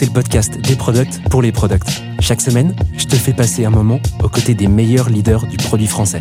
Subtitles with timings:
[0.00, 2.00] c'est le podcast des products pour les products.
[2.20, 5.86] Chaque semaine, je te fais passer un moment aux côtés des meilleurs leaders du produit
[5.86, 6.20] français.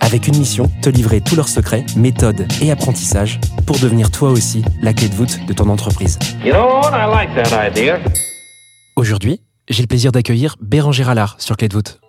[0.00, 4.62] Avec une mission, te livrer tous leurs secrets, méthodes et apprentissages pour devenir toi aussi
[4.82, 6.18] la clé de voûte de ton entreprise.
[6.44, 7.30] You know like.
[8.96, 9.40] Aujourd'hui,
[9.70, 12.00] j'ai le plaisir d'accueillir Bérangère Allard sur Clé de voûte.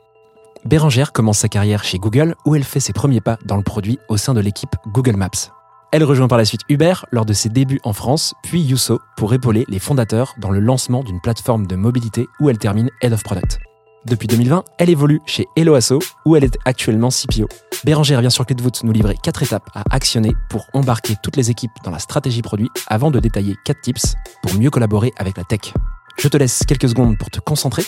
[0.65, 3.99] Bérangère commence sa carrière chez Google où elle fait ses premiers pas dans le produit
[4.09, 5.56] au sein de l'équipe Google Maps.
[5.93, 9.33] Elle rejoint par la suite Uber lors de ses débuts en France, puis Yuso pour
[9.33, 13.23] épauler les fondateurs dans le lancement d'une plateforme de mobilité où elle termine Head of
[13.23, 13.59] Product.
[14.05, 17.47] Depuis 2020, elle évolue chez Eloasso où elle est actuellement CPO.
[17.85, 21.37] Bérangère vient sur Clé de voûte nous livrer 4 étapes à actionner pour embarquer toutes
[21.37, 25.37] les équipes dans la stratégie produit avant de détailler 4 tips pour mieux collaborer avec
[25.37, 25.73] la tech.
[26.17, 27.83] Je te laisse quelques secondes pour te concentrer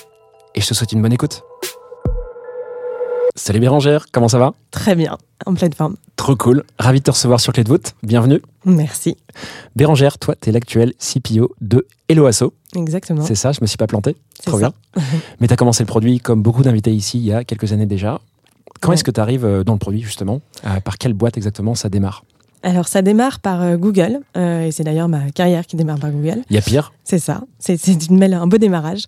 [0.56, 1.44] et je te souhaite une bonne écoute.
[3.36, 4.54] Salut Bérangère, comment ça va?
[4.72, 5.96] Très bien, en pleine forme.
[6.16, 8.42] Trop cool, ravi de te recevoir sur Clé de voûte, bienvenue.
[8.66, 9.18] Merci.
[9.76, 13.24] Bérangère, toi, tu es l'actuel CPO de Eloasso, Exactement.
[13.24, 14.72] c'est ça, je me suis pas planté C'est Trop ça.
[14.96, 15.04] bien.
[15.40, 17.86] Mais tu as commencé le produit comme beaucoup d'invités ici il y a quelques années
[17.86, 18.20] déjà.
[18.82, 18.96] Quand Ouais.
[18.96, 20.42] est-ce que tu arrives dans le produit justement?
[20.66, 22.24] Euh, Par quelle boîte exactement ça démarre?
[22.62, 26.12] Alors, ça démarre par euh, Google, euh, et c'est d'ailleurs ma carrière qui démarre par
[26.12, 26.42] Google.
[26.50, 27.42] Il y a pire C'est ça.
[27.58, 29.04] C'est c'est une belle, un beau démarrage.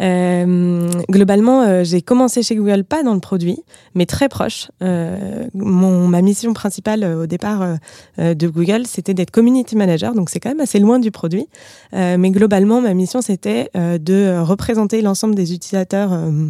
[0.00, 3.58] Euh, globalement, euh, j'ai commencé chez Google, pas dans le produit,
[3.94, 4.70] mais très proche.
[4.82, 7.76] Euh, mon, ma mission principale au départ
[8.18, 11.46] de Google, c'était d'être community manager, donc c'est quand même assez loin du produit.
[11.94, 16.48] Euh, mais globalement, ma mission, c'était euh, de représenter l'ensemble des utilisateurs euh,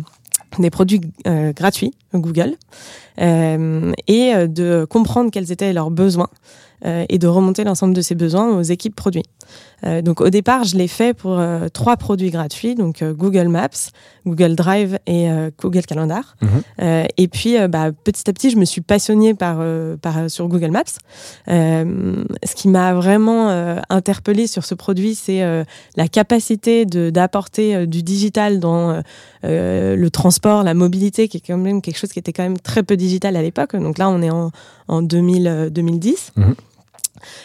[0.59, 2.57] des produits euh, gratuits Google
[3.21, 6.29] euh, et euh, de comprendre quels étaient leurs besoins
[7.09, 9.25] et de remonter l'ensemble de ces besoins aux équipes produits.
[9.85, 13.49] Euh, donc au départ, je l'ai fait pour euh, trois produits gratuits, donc euh, Google
[13.49, 13.91] Maps,
[14.27, 16.37] Google Drive et euh, Google Calendar.
[16.41, 16.49] Mhm.
[16.83, 20.31] Euh, et puis euh, bah, petit à petit, je me suis passionnée par, euh, par
[20.31, 20.83] sur Google Maps.
[21.49, 25.65] Euh, ce qui m'a vraiment euh, interpellée sur ce produit, c'est euh,
[25.97, 29.01] la capacité d'apporter euh, du digital dans euh,
[29.45, 32.59] euh, le transport, la mobilité, qui est quand même quelque chose qui était quand même
[32.59, 33.77] très peu digital à l'époque.
[33.77, 34.51] Donc là, on est en,
[34.89, 36.33] en 2000, euh, 2010.
[36.37, 36.55] Mhm.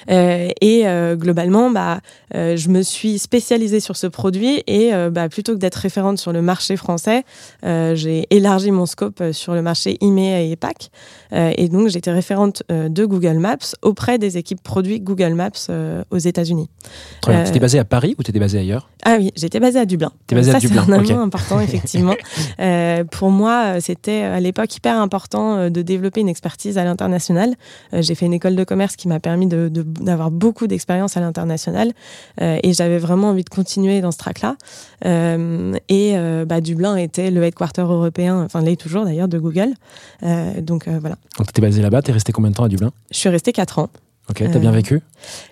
[0.10, 2.00] Euh, et euh, globalement, bah,
[2.36, 6.32] euh, je me suis spécialisée sur ce produit et bah, plutôt que d'être référente sur
[6.32, 7.24] le marché français,
[7.64, 10.90] j'ai élargi mon scope sur le marché IMEA et EPAC.
[11.34, 15.50] Et donc, j'étais référente de Google Maps auprès des équipes produits Google Maps
[16.12, 16.70] aux États-Unis.
[17.22, 17.42] Très bien.
[17.42, 18.90] Euh, T'étais basé à Paris ou t'étais basé ailleurs?
[19.04, 20.12] Ah oui, j'étais basée à Dublin.
[20.28, 21.06] T'es basée Ça, à Dublin, C'est un ok.
[21.06, 22.16] élément important, effectivement.
[22.60, 27.56] Euh, pour moi, c'était à l'époque hyper important de développer une expertise à l'international.
[27.94, 31.18] Euh, J'ai fait une école de commerce qui m'a permis de- de- d'avoir beaucoup d'expérience
[31.18, 31.92] à l'international
[32.42, 34.56] euh, et j'avais vraiment envie de continuer dans ce track-là.
[35.06, 39.74] Euh, et euh, bah, Dublin était le headquarter européen, enfin l'est toujours d'ailleurs, de Google.
[40.62, 42.92] Donc voilà, Donc t'étais basé là-bas, t'es resté combien de temps à Dublin?
[43.12, 43.90] Je suis restée quatre ans.
[44.32, 45.02] Ok, t'as Euh, bien vécu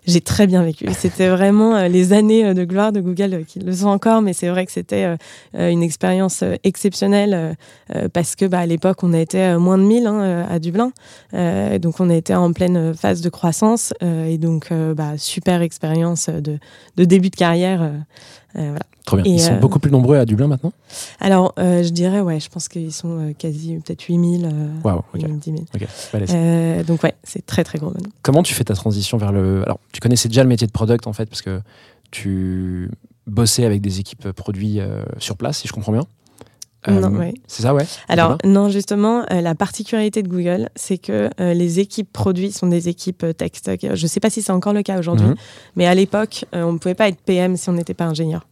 [0.07, 0.87] J'ai très bien vécu.
[0.97, 4.21] C'était vraiment euh, les années euh, de gloire de Google euh, qui le sont encore,
[4.21, 5.17] mais c'est vrai que c'était euh,
[5.55, 7.53] euh, une expérience euh, exceptionnelle euh,
[7.95, 10.59] euh, parce que bah, à l'époque on était euh, moins de 1000 hein, euh, à
[10.59, 10.91] Dublin,
[11.33, 15.61] Euh, donc on était en pleine phase de croissance euh, et donc euh, bah, super
[15.61, 16.57] expérience de,
[16.95, 17.91] de début de carrière.
[18.55, 18.85] Euh, voilà.
[19.05, 19.25] Trop bien.
[19.25, 20.73] et, Ils sont euh, beaucoup plus nombreux à Dublin maintenant
[21.19, 24.49] Alors euh, je dirais ouais, je pense qu'ils sont quasi peut-être 8000, euh,
[24.83, 25.03] Waouh.
[25.13, 25.63] 8000, 10 000.
[25.75, 25.87] ok.
[26.13, 26.29] balèze.
[26.33, 28.09] Euh, donc ouais, c'est très très gros maintenant.
[28.21, 29.63] Comment tu fais ta transition vers le.
[29.63, 31.61] Alors, tu connaissais déjà le métier de product en fait, parce que
[32.11, 32.89] tu
[33.27, 34.79] bossais avec des équipes produits
[35.19, 36.05] sur place, si je comprends bien.
[36.87, 37.33] Euh, Non, ouais.
[37.47, 41.79] C'est ça, ouais Alors non, justement, euh, la particularité de Google, c'est que euh, les
[41.79, 43.79] équipes produits sont des équipes euh, stock.
[43.81, 45.35] Je ne sais pas si c'est encore le cas aujourd'hui, Mhm.
[45.75, 48.47] mais à l'époque, euh, on ne pouvait pas être PM si on n'était pas ingénieur.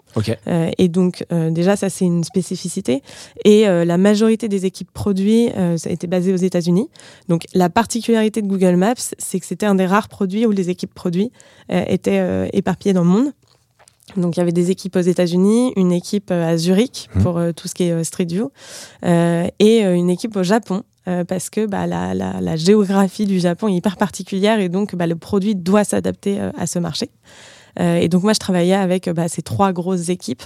[0.47, 3.01] Euh, et donc, euh, déjà, ça, c'est une spécificité.
[3.45, 6.89] Et euh, la majorité des équipes produits, euh, ça a été basé aux États-Unis.
[7.29, 10.69] Donc, la particularité de Google Maps, c'est que c'était un des rares produits où les
[10.69, 11.31] équipes produits
[11.71, 13.31] euh, étaient euh, éparpillées dans le monde.
[14.15, 17.23] Donc, il y avait des équipes aux États-Unis, une équipe euh, à Zurich Mhm.
[17.23, 18.51] pour euh, tout ce qui est euh, Street View,
[19.05, 20.83] euh, et une équipe au Japon.
[21.09, 24.93] euh, parce que bah, la, la- la géographie du Japon est hyper particulière et donc
[24.93, 27.09] bah, le produit doit s'adapter à ce marché.
[27.79, 30.43] Euh, et donc moi je travaillais avec bah, ces trois grosses équipes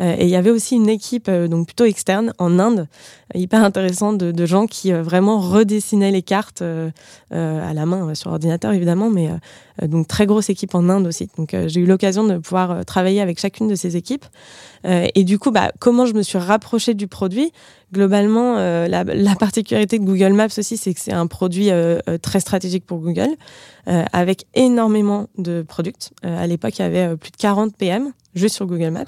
[0.00, 2.86] Euh, et il y avait aussi une équipe euh, donc plutôt externe en Inde
[3.34, 6.90] hyper intéressante de, de gens qui vraiment redessinaient les cartes euh,
[7.32, 9.30] euh, à la main sur ordinateur évidemment mais
[9.82, 11.28] donc très grosse équipe en Inde aussi.
[11.36, 14.24] Donc euh, j'ai eu l'occasion de pouvoir euh, travailler avec chacune de ces équipes.
[14.86, 17.52] Euh, et du coup, bah, comment je me suis rapprochée du produit?
[17.92, 21.98] Globalement, euh, la, la particularité de Google Maps aussi, c'est que c'est un produit euh,
[22.08, 23.30] euh, très stratégique pour Google,
[23.88, 26.10] euh, avec énormément de products.
[26.24, 29.04] Euh, à l'époque, il y avait euh, plus de 40 PM juste sur Google Maps.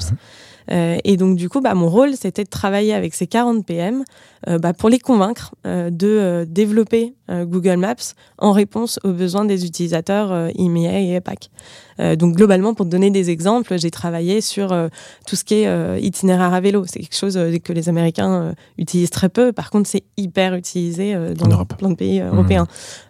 [0.70, 4.04] Euh, et donc, du coup, bah, mon rôle, c'était de travailler avec ces 40 PM
[4.48, 9.12] euh, bah, pour les convaincre euh, de euh, développer euh, Google Maps en réponse aux
[9.12, 11.50] besoins des utilisateurs euh, EMEA et EPAC.
[11.99, 14.88] Euh, donc, globalement, pour te donner des exemples, j'ai travaillé sur euh,
[15.26, 16.84] tout ce qui est euh, itinéraire à vélo.
[16.87, 19.52] C'est quelque chose euh, que les Américains euh, utilisent très peu.
[19.52, 22.34] Par contre, c'est hyper utilisé euh, dans plein de pays euh, Mhm.
[22.34, 22.67] européens.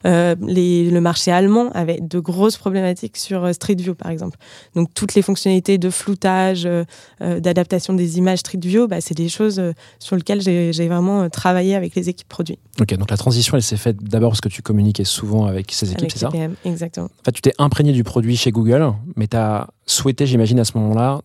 [0.07, 4.39] Euh, les, le marché allemand avait de grosses problématiques sur euh, Street View, par exemple.
[4.75, 6.85] Donc, toutes les fonctionnalités de floutage, euh,
[7.23, 11.23] euh, d'adaptation des images Street View, bah, c'est des choses euh, sur lesquelles j'ai vraiment
[11.23, 12.59] euh, travaillé avec les équipes produits.
[12.81, 15.93] Ok, donc la transition, elle s'est faite d'abord parce que tu communiquais souvent avec ces
[15.93, 16.31] équipes, c'est ça
[16.65, 17.07] exactement.
[17.07, 20.65] En fait, tu t'es imprégné du produit chez Google, mais tu as souhaité, j'imagine, à
[20.65, 21.21] ce moment-là,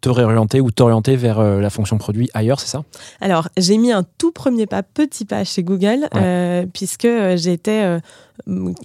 [0.00, 2.84] te réorienter ou t'orienter vers euh, la fonction produit ailleurs, c'est ça?
[3.22, 6.20] Alors, j'ai mis un tout premier pas, petit pas chez Google, Ouais.
[6.22, 8.00] euh, puisque euh, j'étais euh,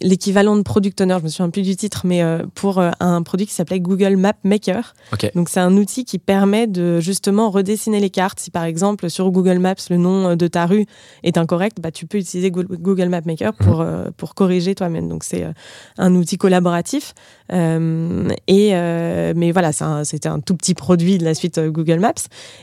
[0.02, 3.22] l'équivalent de product owner, je me souviens plus du titre, mais euh, pour euh, un
[3.24, 4.94] produit qui s'appelait Google Map Maker.
[5.12, 5.32] Ok.
[5.36, 8.40] Donc, c'est un outil qui permet de justement redessiner les cartes.
[8.40, 10.86] Si par exemple, sur Google Maps, le nom euh, de ta rue
[11.24, 15.10] est incorrect, bah, tu peux utiliser Go- Google Map Maker pour, euh, pour corriger toi-même.
[15.10, 15.52] Donc, c'est euh,
[15.98, 17.14] un outil collaboratif.
[17.52, 21.58] Euh, et, euh, mais voilà, c'est un- c'était un tout petit produit de la suite
[21.58, 22.14] euh, Google Maps.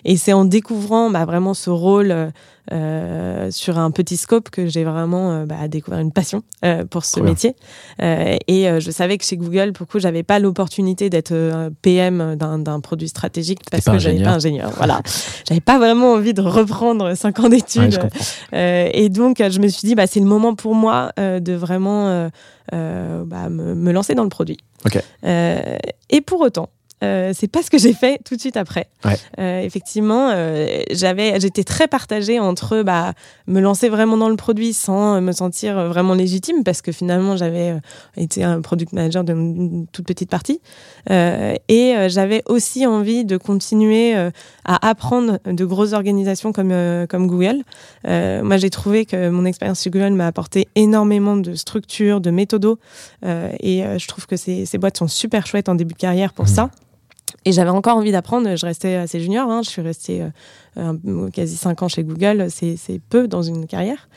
[0.04, 2.30] Et c'est en découvrant bah, vraiment ce rôle
[2.72, 7.04] euh, sur un petit scope que j'ai vraiment euh, bah, découvert une passion euh, pour
[7.04, 7.30] ce bien.
[7.30, 7.56] métier.
[8.02, 11.34] Euh, et euh, je savais que chez Google, pour coup, j'avais pas l'opportunité d'être
[11.82, 14.72] PM d'un produit stratégique parce que j'avais pas ingénieur.
[14.76, 15.00] Voilà,
[15.48, 17.98] j'avais pas vraiment envie de reprendre cinq ans d'études.
[18.02, 18.08] Ouais.
[18.54, 21.52] Euh, et donc, je me suis dit, bah, c'est le moment pour moi euh, de
[21.52, 22.30] vraiment
[22.72, 24.58] bah, me, me lancer dans le produit.
[24.84, 25.02] Ok.
[25.24, 25.76] Euh,
[26.10, 26.68] et pour autant,
[27.04, 28.88] euh, c'est pas ce que j'ai fait tout de suite après.
[29.04, 29.16] Ouais.
[29.38, 33.12] Euh, effectivement, euh, j'avais, j'étais très partagée entre bah,
[33.46, 37.70] me lancer vraiment dans le produit sans me sentir vraiment légitime parce que finalement j'avais
[37.72, 37.78] euh,
[38.16, 40.60] été un product manager d'une toute petite partie
[41.10, 44.14] Euh, et euh, j'avais aussi envie de continuer
[44.64, 47.62] à apprendre de grosses organisations comme euh, comme Google.
[48.06, 52.31] Euh, moi, j'ai trouvé que mon expérience chez Google m'a apporté énormément de structures, de
[52.31, 52.78] méthodos,
[53.25, 55.99] euh, et euh, je trouve que ces, ces boîtes sont super chouettes en début de
[55.99, 56.50] carrière pour Mhm.
[56.54, 56.70] ça.
[57.46, 58.56] Et j'avais encore envie d'apprendre.
[58.56, 59.48] Je restais assez junior.
[59.48, 59.62] hein.
[59.62, 60.25] Je suis restée
[60.76, 62.48] euh, quasi cinq ans chez Google.
[62.50, 64.08] C'est peu dans une carrière.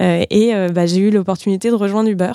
[0.00, 2.32] Euh, et euh, bah, j'ai eu l'opportunité de rejoindre Uber.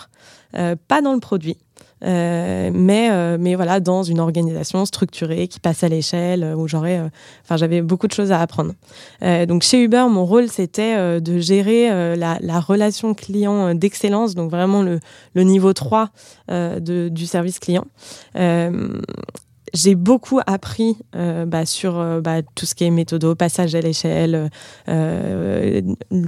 [0.90, 1.58] Pas dans le produit.
[2.02, 7.00] mais mais voilà dans une organisation structurée qui passe à l'échelle où j'aurais
[7.46, 8.74] enfin j'avais beaucoup de choses à apprendre
[9.48, 11.88] donc chez Uber mon rôle c'était de gérer
[12.18, 15.00] la, la relation client d'excellence donc vraiment le,
[15.36, 16.10] niveau 3
[16.50, 17.86] euh, de, du service client
[19.74, 23.82] j'ai beaucoup appris euh, bah, sur euh, bah, tout ce qui est méthodo, passage à
[23.82, 24.50] l'échelle,
[24.90, 25.82] euh,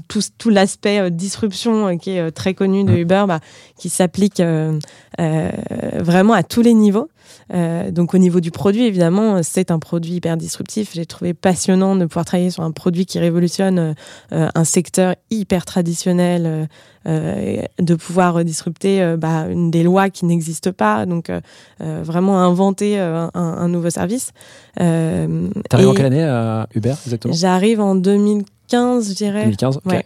[0.08, 3.40] tout, tout l'aspect euh, disruption euh, qui est euh, très connu de Uber, bah,
[3.78, 4.80] qui s'applique euh,
[5.20, 5.52] euh,
[6.00, 7.10] vraiment à tous les niveaux.
[7.54, 10.92] Euh, donc au niveau du produit, évidemment, c'est un produit hyper disruptif.
[10.94, 13.94] J'ai trouvé passionnant de pouvoir travailler sur un produit qui révolutionne euh,
[14.32, 16.68] euh, un secteur hyper traditionnel,
[17.06, 21.06] euh, de pouvoir disrupter bah, une des lois qui n'existent pas.
[21.06, 21.32] Donc
[21.80, 24.32] vraiment inventer un, un nouveau service.
[24.76, 27.34] T'arrives en quelle année à Uber exactement?
[27.34, 29.44] J'arrive en 2015, je dirais.
[29.44, 29.92] 2015 Ok.
[29.92, 30.04] Ouais.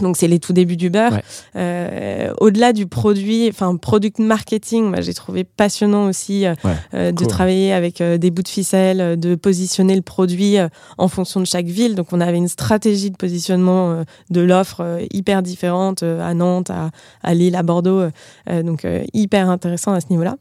[0.00, 1.08] Donc c'est les tout débuts d'Uber.
[1.12, 1.22] Ouais.
[1.56, 7.12] Euh, Au-delà du produit, enfin product marketing, moi, j'ai trouvé passionnant aussi euh, Ouais, euh,
[7.12, 7.26] de cool.
[7.26, 10.56] travailler avec euh, des bouts de ficelle, euh, de positionner le produit
[10.98, 11.94] en fonction de chaque ville.
[11.94, 16.90] Donc on avait une stratégie de positionnement de l'offre hyper différente à Nantes, à,
[17.22, 18.02] à Lille, à Bordeaux.
[18.48, 20.36] donc hyper intéressant à ce niveau-là.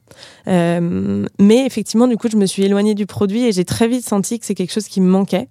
[0.47, 4.05] Euh, mais effectivement, du coup, je me suis éloignée du produit et j'ai très vite
[4.07, 5.47] senti que c'est quelque chose qui me manquait.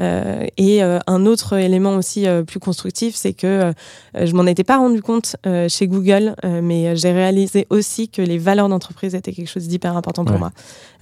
[0.00, 3.72] Euh, et euh, un autre élément aussi euh, plus constructif, c'est que
[4.14, 5.36] je m'en étais pas rendu compte
[5.68, 10.24] chez Google, mais j'ai réalisé aussi que les valeurs d'entreprise étaient quelque chose d'hyper important
[10.24, 10.38] pour Ouais.
[10.40, 10.52] moi.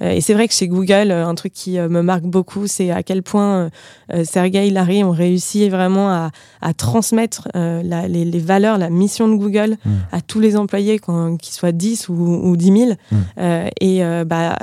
[0.00, 3.22] Et c'est vrai que chez Google, un truc qui me marque beaucoup, c'est à quel
[3.22, 3.70] point
[4.25, 9.28] Sergey et Larry ont réussi vraiment à, à transmettre la- les, les valeurs, la mission
[9.28, 9.90] de Google Mm.
[10.12, 10.98] à tous les employés,
[11.40, 12.90] qu'ils soient 10 ou, ou 10 000.
[13.10, 13.68] Mm.
[13.80, 14.56] Et bah,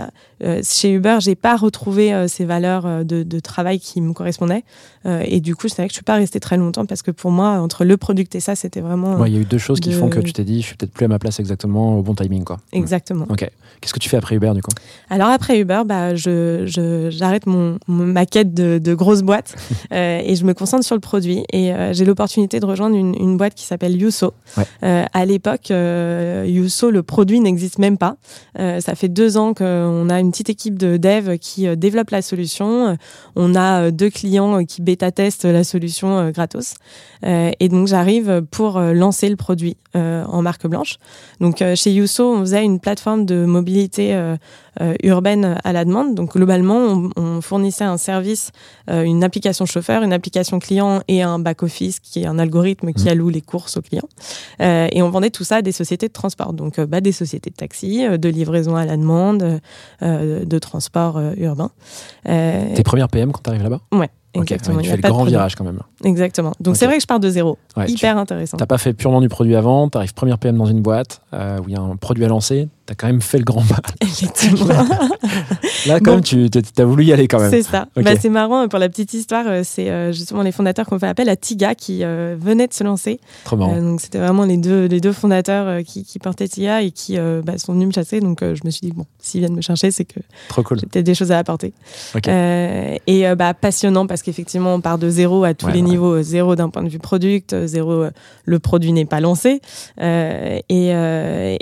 [0.64, 4.64] chez Uber, j'ai pas retrouvé ces valeurs de, de travail qui me correspondaient.
[5.06, 7.12] Euh, et du coup, c'est vrai que je suis pas restée très longtemps parce que
[7.12, 9.58] pour moi, entre le product et ça, c'était vraiment Ouais, il y a eu deux
[9.58, 11.98] choses qui font que tu t'es dit, je suis peut-être plus à ma place exactement
[12.00, 12.60] au bon timing, quoi.
[12.72, 13.26] exactement.
[13.30, 13.50] Ok.
[13.82, 14.72] Qu'est-ce que tu fais après Uber, du coup?
[15.10, 19.56] Alors après Uber, bah, je, je- j'arrête mon, mon- ma quête de, de grosse boîte
[19.92, 21.44] euh, et je me concentre sur le produit.
[21.52, 23.94] Et euh, j'ai l'opportunité de rejoindre une, une boîte qui s'appelle.
[23.94, 24.64] Ouais.
[24.84, 28.16] Euh, à l'époque, Yuso, le produit n'existe même pas.
[28.58, 32.98] Ça fait deux ans qu'on a une petite équipe de dev qui développe la solution.
[33.36, 36.76] On a euh, deux clients euh, qui bêta-testent la solution euh, gratos.
[37.26, 40.98] Et donc j'arrive pour lancer le produit en marque blanche.
[41.40, 44.14] Donc chez Yuso, on faisait une plateforme de mobilité
[45.04, 46.16] urbaine à la demande.
[46.16, 48.52] Donc globalement, on, on fournissait un service,
[48.90, 53.12] une application chauffeur, une application client et un back-office qui est un algorithme qui Mhm.
[53.12, 54.10] alloue les courses aux clients.
[54.60, 56.52] Et on vendait tout ça à des sociétés de transport.
[56.52, 59.62] Donc bah, des sociétés de taxi, de livraison à la demande,
[60.02, 61.72] de transport urbain.
[62.26, 64.78] Tes premières PM quand tu arrives là-bas ouais, exactement.
[64.78, 65.80] ouais, Il tu fais le grand virage quand même.
[66.04, 66.52] Exactement.
[66.60, 67.58] Donc c'est vrai que je pars de zéro.
[67.78, 68.58] Ouais, tu- Hyper intéressant.
[68.58, 71.70] T'as pas fait purement du produit avant, t'arrives première PM dans une boîte euh, où
[71.70, 73.82] il y a un produit à lancer, t'as quand même fait le grand pas.
[74.02, 74.66] Effectivement.
[75.88, 76.12] Là, quand Bon.
[76.16, 76.48] même, tu
[76.78, 77.50] as voulu y aller quand même.
[77.50, 77.88] C'est ça.
[77.96, 81.08] Bah, c'est marrant, pour la petite histoire, euh, c'est euh, justement les fondateurs qu'on fait
[81.08, 83.20] appel à Tiga qui euh, venaient de se lancer.
[83.46, 83.76] Trop marrant.
[83.76, 87.18] Euh, donc c'était vraiment les deux, les deux fondateurs qui, qui portaient Tiga et qui
[87.44, 88.20] bah, sont venus me chasser.
[88.20, 90.20] Donc je me suis dit, bon, s'ils viennent me chercher, c'est que
[90.50, 90.80] Trop cool.
[90.80, 91.74] j'ai peut-être des choses à apporter.
[92.28, 95.90] Et bah, passionnant parce qu'effectivement, on part de zéro à tous Ouais, les ouais.
[95.90, 96.22] niveaux.
[96.22, 98.06] Zéro d'un point de vue product, zéro,
[98.46, 99.62] le produit n'est pas lancé.
[100.00, 100.94] Et,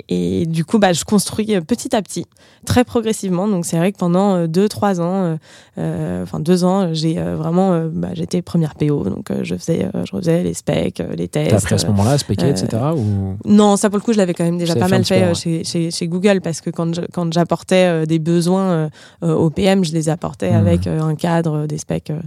[0.08, 2.26] et du coup, bah, je construis euh, petit à petit,
[2.66, 3.48] très progressivement.
[3.48, 5.36] Donc c'est vrai que pendant euh, deux, trois ans, euh,
[5.78, 9.04] euh, enfin deux ans, j'ai euh, vraiment, euh, bah, j'étais première PO.
[9.04, 11.50] Donc euh, je faisais, euh, je refaisais les specs, euh, les tests.
[11.50, 12.82] T'as appris à ce euh, moment-là euh, etc.
[12.96, 13.36] Ou...
[13.44, 15.28] non, ça pour le coup, je l'avais quand même déjà pas mal fait peu, euh,
[15.28, 15.34] ouais.
[15.34, 18.88] chez, chez, chez Google parce que quand je- quand j'apportais euh, des besoins euh,
[19.24, 20.56] euh, au PM, je les apportais Mhm.
[20.56, 22.10] avec euh, un cadre, euh, des specs.
[22.10, 22.18] euh,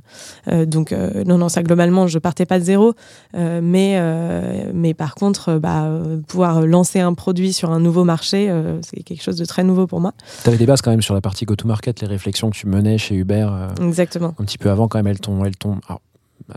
[0.52, 2.94] euh, donc euh, non, non, ça globalement, je partais pas de zéro,
[3.36, 7.80] euh, mais euh, mais par contre, euh, bah, euh, pouvoir lancer un produit sur un
[7.80, 10.14] nouveau marché, euh, c'est quelque chose de très nouveau pour moi.
[10.44, 13.16] T'avais des bases quand même sur la partie go-to-market, les réflexions que tu menais chez
[13.16, 14.34] Uber euh, Exactement.
[14.40, 16.02] un petit peu avant quand même, elles tombent, elles tombent alors,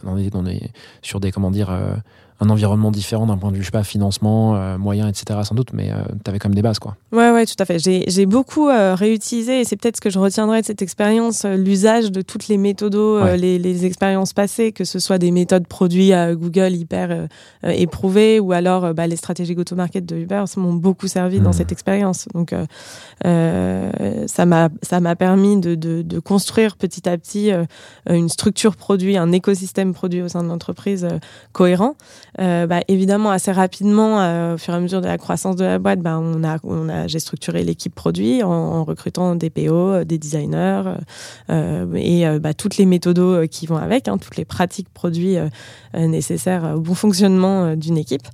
[0.04, 0.70] on, est, on est
[1.02, 1.94] sur des, comment dire, euh,
[2.40, 5.40] un environnement différent d'un point de vue, je sais pas, financement, euh, moyens, etc.
[5.42, 6.96] sans doute, mais euh, t'avais quand même des bases, quoi.
[7.10, 7.78] Ouais, ouais, tout à fait.
[7.78, 11.56] J'ai beaucoup euh, réutilisé, et c'est peut-être ce que je retiendrai de cette expérience, euh,
[11.56, 13.36] l'usage de toutes les méthodos, euh, Ouais.
[13.36, 17.26] les, les expériences passées, que ce soit des méthodes produits à Google hyper
[17.64, 21.52] éprouvées, ou alors bah, les stratégies go-to-market de Uber, m'ont beaucoup servi dans Mhm.
[21.54, 22.28] cette expérience.
[22.34, 22.54] Donc,
[23.24, 27.50] ça m'a ça m'a permis de, de, de construire petit à petit
[28.08, 31.06] une structure produit, un écosystème produit au sein de l'entreprise
[31.52, 31.94] cohérent.
[32.40, 35.64] Euh, bah, évidemment, assez rapidement, euh, au fur et à mesure de la croissance de
[35.64, 39.50] la boîte, bah, on a, on a, j'ai structuré l'équipe produit en, en recrutant des
[39.50, 40.82] PO, euh, des designers
[41.50, 45.36] euh, et bah, toutes les méthodos qui vont avec, hein, toutes les pratiques produits
[45.94, 48.26] nécessaires au bon fonctionnement d'une équipe.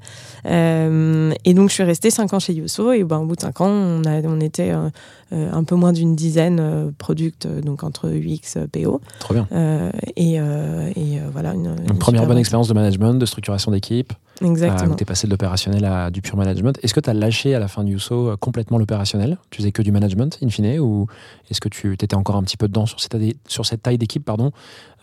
[0.44, 3.60] Et donc, je suis restée cinq ans chez Yuso et bah, au bout de cinq
[3.60, 4.72] ans, on, a, on était
[5.32, 9.00] un peu moins d'une dizaine product, donc entre UX, euh, PO.
[9.18, 9.48] Trop bien.
[10.16, 14.03] Et, et voilà, une, une première bonne expérience de management, de structuration d'équipe, euh,
[14.43, 14.93] Exactement.
[14.93, 16.79] où t'es passé de l'opérationnel à du pur management.
[16.83, 19.38] Est-ce que tu as lâché à la fin de Yuso euh, complètement l'opérationnel?
[19.50, 21.07] Tu faisais que du management, in fine, ou
[21.50, 23.99] est-ce que tu étais encore un petit peu dedans sur cette, taille- sur cette taille
[23.99, 24.50] d'équipe pardon?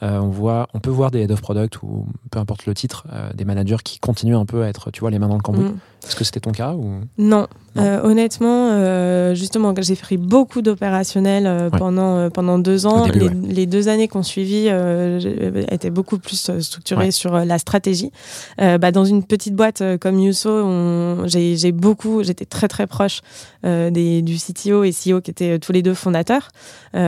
[0.03, 3.05] Euh, on, voit, on peut voir des head of product ou peu importe le titre,
[3.13, 5.43] euh, des managers qui continuent un peu à être, tu vois, les mains dans le
[5.43, 5.65] cambouis.
[5.65, 5.77] Mm.
[6.07, 7.01] Est-ce que c'était ton cas ou...
[7.19, 7.45] Non,
[7.75, 7.83] Non.
[7.83, 11.77] Euh, honnêtement, euh, justement, j'ai fait beaucoup d'opérationnels euh, Ouais.
[11.77, 13.05] pendant euh, pendant deux ans.
[13.05, 13.35] Début, les, ouais.
[13.43, 17.11] les deux années qu'on suivi euh, j'ai- étaient beaucoup plus euh, structurées Ouais.
[17.11, 18.11] sur euh, la stratégie.
[18.59, 22.87] Euh, bah, dans une petite boîte euh, comme Yuso, on- j'ai beaucoup, j'étais très très
[22.87, 23.21] proche
[23.65, 26.49] euh, des, du CTO et CEO qui étaient euh, tous les deux fondateurs.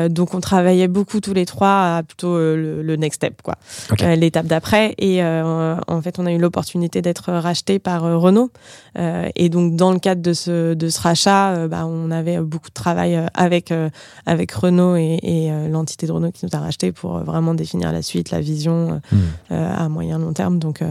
[0.09, 3.55] Donc on travaillait beaucoup tous les trois à plutôt le, le next step, quoi,
[4.15, 4.95] l'étape d'après.
[4.97, 8.49] Et en fait, on a eu l'opportunité d'être racheté par Renault.
[9.35, 12.73] Et donc, dans le cadre de ce, de ce rachat, bah, on avait beaucoup de
[12.73, 13.73] travail avec,
[14.25, 18.01] avec Renault et, et l'entité de Renault qui nous a racheté pour vraiment définir la
[18.01, 19.53] suite, la vision Hmm.
[19.53, 20.59] à moyen long terme.
[20.59, 20.81] Donc,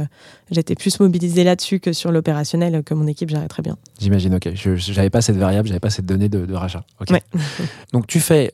[0.53, 3.77] j'étais plus mobilisée là-dessus que sur l'opérationnel, que mon équipe gérait très bien.
[3.99, 4.51] J'imagine, ok.
[4.55, 6.85] Je j'avais pas cette variable, j'avais pas cette donnée de, de rachat.
[7.11, 7.23] Ouais.
[7.93, 8.53] Donc tu fais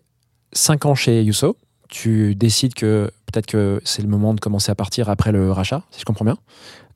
[0.53, 1.57] 5 ans chez Yuso,
[1.89, 5.83] tu décides que peut-être que c'est le moment de commencer à partir après le rachat,
[5.91, 6.39] si je comprends bien.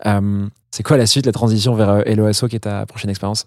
[0.06, 3.47] Euh, c'est quoi la suite, la transition vers euh, LOSO qui est ta prochaine expérience?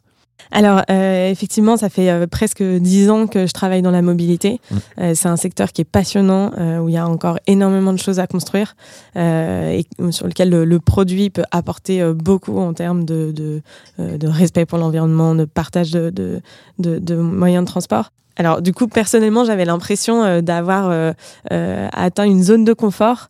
[0.52, 4.60] Alors, euh, effectivement, ça fait euh, presque dix ans que je travaille dans la mobilité.
[4.70, 4.76] Mm.
[5.00, 8.00] Euh, c'est un secteur qui est passionnant, euh, où il y a encore énormément de
[8.00, 8.76] choses à construire
[9.16, 13.62] euh, et sur lequel le, le produit peut apporter beaucoup en termes de, de,
[14.00, 16.42] euh, de respect pour l'environnement, de partage de, de,
[16.80, 18.12] de, de moyens de transport.
[18.38, 21.14] Alors du coup, personnellement, j'avais l'impression euh, d'avoir euh,
[21.52, 23.30] euh, atteint une zone de confort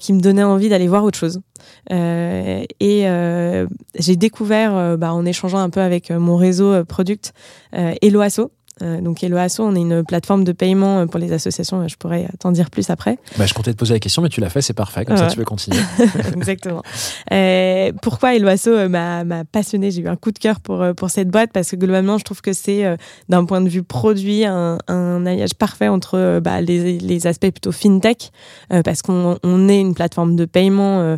[0.00, 1.40] qui me donnait envie d'aller voir autre chose.
[1.90, 3.06] Et
[3.98, 7.32] j'ai découvert, bah, en échangeant un peu avec mon réseau product,
[7.72, 8.52] Eloasso.
[8.82, 11.82] Euh, donc Eloasso, on est une plateforme de paiement euh, pour les associations.
[11.82, 13.18] euh, Je pourrais t'en dire plus après.
[13.38, 15.04] Bah, je comptais te poser la question, mais tu l'as fait, c'est parfait.
[15.04, 15.78] Comme ça, tu peux continuer.
[16.36, 16.82] Exactement.
[17.32, 19.92] Euh, pourquoi Eloasso euh, m'a passionné?
[19.92, 22.40] J'ai eu un coup de cœur pour, pour cette boîte parce que globalement, je trouve
[22.40, 22.84] que c'est,
[23.28, 27.70] d'un point de vue produit, un, un alliage parfait entre bah, les, les aspects plutôt
[27.72, 28.32] fintech,
[28.84, 31.16] parce qu'on on est une plateforme de paiement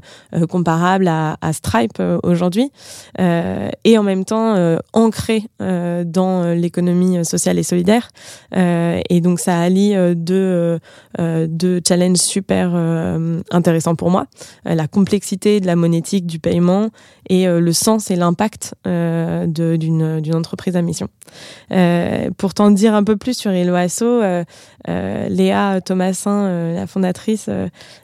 [0.51, 2.71] comparable à, à Stripe aujourd'hui,
[3.19, 8.09] et en même temps ancrée dans l'économie sociale et solidaire.
[8.57, 10.79] Euh, et donc, ça allie euh, deux,
[11.21, 12.75] euh, deux challenges super
[13.51, 14.27] intéressants pour moi
[14.65, 16.91] la complexité de la monétique du paiement
[17.29, 21.09] et le sens et l'impact d'une entreprise à mission.
[22.37, 24.21] Pour t'en dire un peu plus sur Eloasso,
[24.89, 27.49] euh, Léa Thomasin, euh, la fondatrice,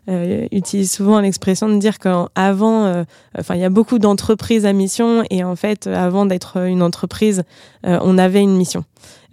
[0.09, 3.05] euh, utilise souvent l'expression de dire qu'avant,
[3.39, 7.45] enfin, il y a beaucoup d'entreprises à mission et en fait, avant d'être une entreprise,
[7.85, 8.85] on avait une mission.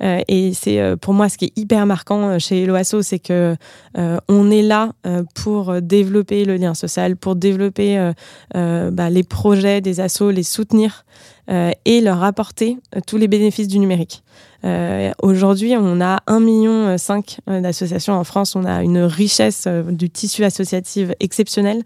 [0.01, 3.55] Et c'est pour moi ce qui est hyper marquant chez Eloasso, c'est que
[3.95, 4.93] on est là
[5.35, 8.11] pour développer le lien social, pour développer
[8.53, 11.05] bah, les projets des assos, les soutenir
[11.85, 14.23] et leur apporter euh, tous les bénéfices du numérique.
[14.65, 16.71] Euh, Aujourd'hui, on a 1,5 million
[17.47, 18.55] euh, d'associations en France.
[18.55, 21.81] On a une richesse euh, du tissu associatif exceptionnel.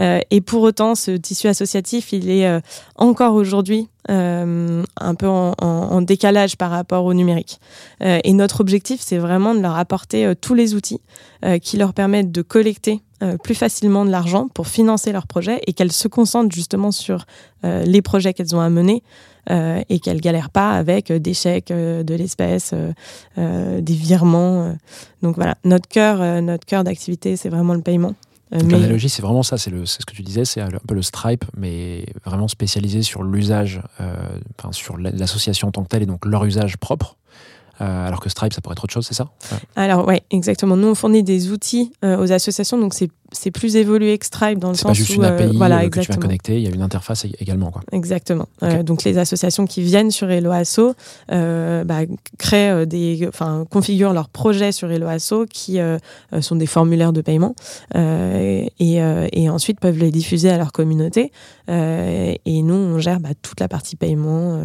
[0.00, 2.60] Euh, et pour autant, ce tissu associatif, il est euh,
[2.96, 7.58] encore aujourd'hui euh, un peu en, en- décalage par rapport au numérique.
[8.02, 11.00] Euh, et notre objectif, c'est vraiment de leur apporter euh, tous les outils
[11.44, 15.60] euh, qui leur permettent de collecter euh, plus facilement de l'argent pour financer leurs projets
[15.66, 17.26] et qu'elles se concentrent justement sur
[17.64, 19.02] euh, les projets qu'elles ont à mener
[19.50, 22.74] euh, et qu'elles galèrent pas avec des chèques, de l'espèce,
[23.36, 24.74] des virements.
[25.22, 28.14] Donc voilà, notre cœur, notre cœur d'activité, c'est vraiment le paiement.
[28.52, 29.58] Mais- L'analogie, c'est vraiment ça.
[29.58, 33.80] C'est ce que tu disais, c'est un peu le Stripe, mais vraiment spécialisé sur l'usage,
[34.58, 37.16] enfin, sur la- l'association en tant que telle et donc leur usage propre.
[37.80, 39.28] Euh, alors que Stripe, ça pourrait être autre chose, c'est ça?
[39.76, 40.76] Alors ouais, exactement.
[40.76, 44.58] Nous on fournit des outils euh, aux associations, donc c'est c'est plus évolué que Stripe
[44.58, 46.62] dans le sens pas juste où une API voilà euh, que tu viens connecter, il
[46.62, 47.70] y a une interface ég- également.
[47.70, 47.82] Quoi.
[47.92, 48.46] Exactement.
[48.62, 50.94] Euh, donc les associations qui viennent sur Eloasso
[51.30, 52.00] euh, bah,
[52.38, 55.78] créent des, enfin configurent leurs projets sur Eloasso qui
[56.40, 57.54] sont des formulaires de paiement
[57.94, 61.32] et, et ensuite peuvent les diffuser à leur communauté.
[61.68, 64.58] Et nous on gère bah, toute la partie paiement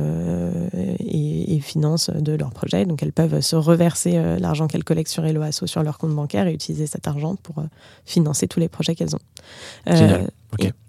[0.99, 2.85] et, et finance de leur projet.
[2.85, 6.53] Donc elles peuvent se reverser l'argent qu'elles collectent sur Eloasso sur leur compte bancaire et
[6.53, 7.63] utiliser cet argent pour
[8.05, 9.19] financer tous les projets qu'elles ont.
[9.89, 10.29] Euh, Génial.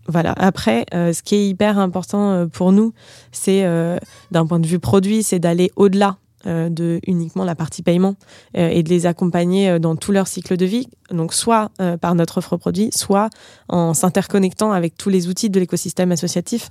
[0.09, 0.33] Voilà.
[0.37, 2.93] Après, euh, ce qui est hyper important euh, pour nous,
[3.33, 3.99] c'est euh,
[4.31, 8.15] d'un point de vue produit, c'est d'aller au-delà de uniquement la partie paiement
[8.55, 10.87] et de les accompagner dans tout leur cycle de vie.
[11.11, 13.31] Donc soit par notre offre produit, soit
[13.69, 16.71] en s'interconnectant avec tous les outils de l'écosystème associatif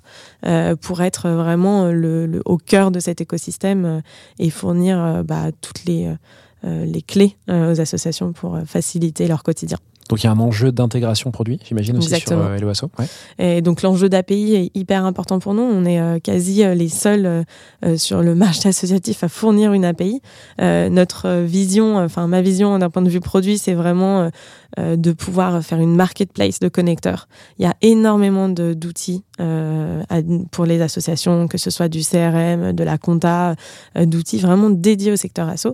[0.80, 4.02] pour être vraiment le, le- au cœur de cet écosystème
[4.40, 6.10] et fournir bah, toutes les,
[6.64, 9.78] les clés aux associations pour faciliter leur quotidien.
[10.10, 12.44] Donc il y a un enjeu d'intégration produit, j'imagine aussi Exactement.
[12.44, 12.92] sur euh, Eloasso.
[13.00, 13.06] Ouais.
[13.40, 15.64] Et donc l'enjeu d'API est hyper important pour nous.
[15.64, 17.44] On est euh, quasi euh, les seuls
[17.98, 20.22] sur le marché associatif à fournir une API.
[20.60, 24.30] Notre vision, enfin ma vision d'un point de vue produit, c'est vraiment
[24.78, 27.28] de pouvoir faire une marketplace de connecteurs.
[27.60, 30.02] Il y a énormément d'outils euh,
[30.52, 33.56] pour les associations, que ce soit du CRM, de la compta,
[33.98, 35.68] euh, d'outils vraiment dédiés au secteur asso.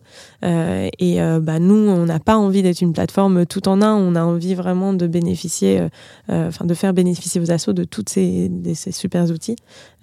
[0.43, 3.93] Euh, et bah, nous, on n'a pas envie d'être une plateforme tout en un.
[3.93, 5.89] On a envie vraiment de bénéficier, euh,
[6.29, 9.55] euh, enfin de faire bénéficier aux assos de tous ces, ces super outils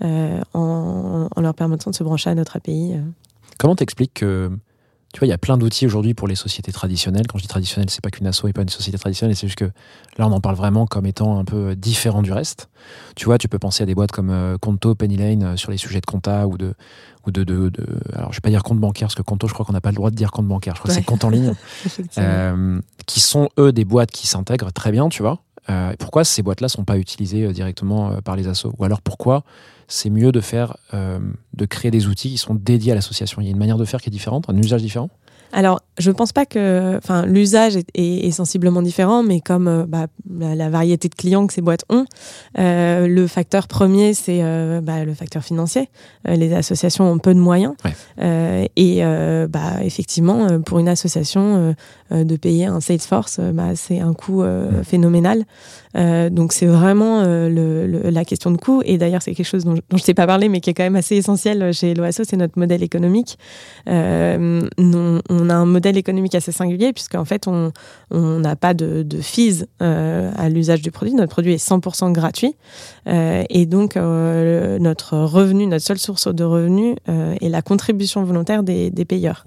[0.02, 2.94] euh, en, en leur permettant de se brancher à notre API.
[3.58, 4.50] Comment t'expliques que
[5.12, 7.26] tu vois, il y a plein d'outils aujourd'hui pour les sociétés traditionnelles.
[7.26, 9.58] Quand je dis traditionnelle, c'est pas qu'une asso et pas une société traditionnelle, c'est juste
[9.58, 9.70] que
[10.18, 12.68] là, on en parle vraiment comme étant un peu différent du reste.
[13.16, 15.78] Tu vois, tu peux penser à des boîtes comme euh, Conto, Pennylane euh, sur les
[15.78, 16.74] sujets de compta ou de
[17.26, 19.52] ou de, de, de- alors je vais pas dire compte bancaire parce que Conto, je
[19.52, 20.74] crois qu'on n'a pas le droit de dire compte bancaire.
[20.76, 21.52] Je crois que c'est compte en ligne.
[22.18, 25.42] Euh, qui sont eux des boîtes qui s'intègrent très bien, tu vois.
[25.70, 28.72] Euh, pourquoi ces boîtes-là sont pas utilisées euh, directement euh, par les assos?
[28.78, 29.44] Ou alors pourquoi
[29.86, 33.40] c'est mieux de faire, de créer des outils qui sont dédiés à l'association?
[33.40, 35.08] Il y a une manière de faire qui est différente, un usage différent?
[35.52, 39.84] Alors, je pense pas que, enfin, l'usage est, est- est sensiblement différent, mais comme euh,
[39.86, 40.06] bah,
[40.38, 42.04] la, la variété de clients que ces boîtes ont,
[42.58, 45.88] euh, le facteur premier, c'est euh, bah, le facteur financier.
[46.28, 47.92] Euh, les associations ont peu de moyens, Ouais.
[48.20, 51.74] Euh, et euh, bah, effectivement, pour une association,
[52.10, 54.84] de payer un Salesforce, bah, c'est un coût euh, Mm.
[54.84, 55.44] phénoménal.
[55.96, 58.82] Euh, donc, c'est vraiment euh, le, le- la question de coût.
[58.84, 60.74] Et d'ailleurs, c'est quelque chose dont, je- dont je t'ai pas parlé, mais qui est
[60.74, 63.38] quand même assez essentiel chez l'OASO, c'est notre modèle économique.
[63.88, 67.72] Euh, non- on on a un modèle économique assez singulier puisqu'en fait on
[68.10, 71.14] on n'a pas de, de fees euh, à l'usage du produit.
[71.14, 72.54] Notre produit est 100% gratuit
[73.06, 78.22] euh, et donc euh, notre revenu, notre seule source de revenus euh, est la contribution
[78.24, 79.42] volontaire des, des payeurs.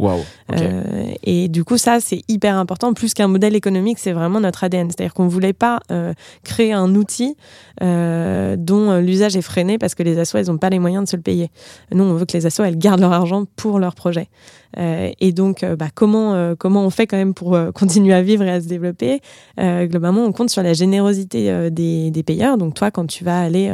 [0.52, 2.94] Euh, et du coup, ça, c'est hyper important.
[2.94, 4.90] Plus qu'un modèle économique, c'est vraiment notre ADN.
[4.90, 5.80] C'est-à-dire qu'on ne voulait pas
[6.44, 7.36] créer un outil
[7.82, 11.16] dont l'usage est freiné parce que les assos, elles n'ont pas les moyens de se
[11.16, 11.50] le payer.
[11.92, 14.30] Nous, on veut que les assos, elles gardent leur argent pour leur projet.
[14.78, 18.22] Euh, et donc, euh, bah, comment, euh, comment on fait quand même pour continuer à
[18.22, 19.22] vivre et à se développer
[19.58, 22.58] Globalement, on compte sur la générosité des, payeurs.
[22.58, 23.74] Donc, toi, quand tu vas aller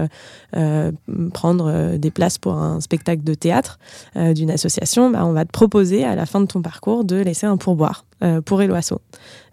[1.33, 3.79] prendre des places pour un spectacle de théâtre
[4.15, 7.45] d'une association, bah, on va te proposer à la fin de ton parcours de laisser
[7.45, 8.05] un pourboire
[8.45, 8.99] pour Eloasso.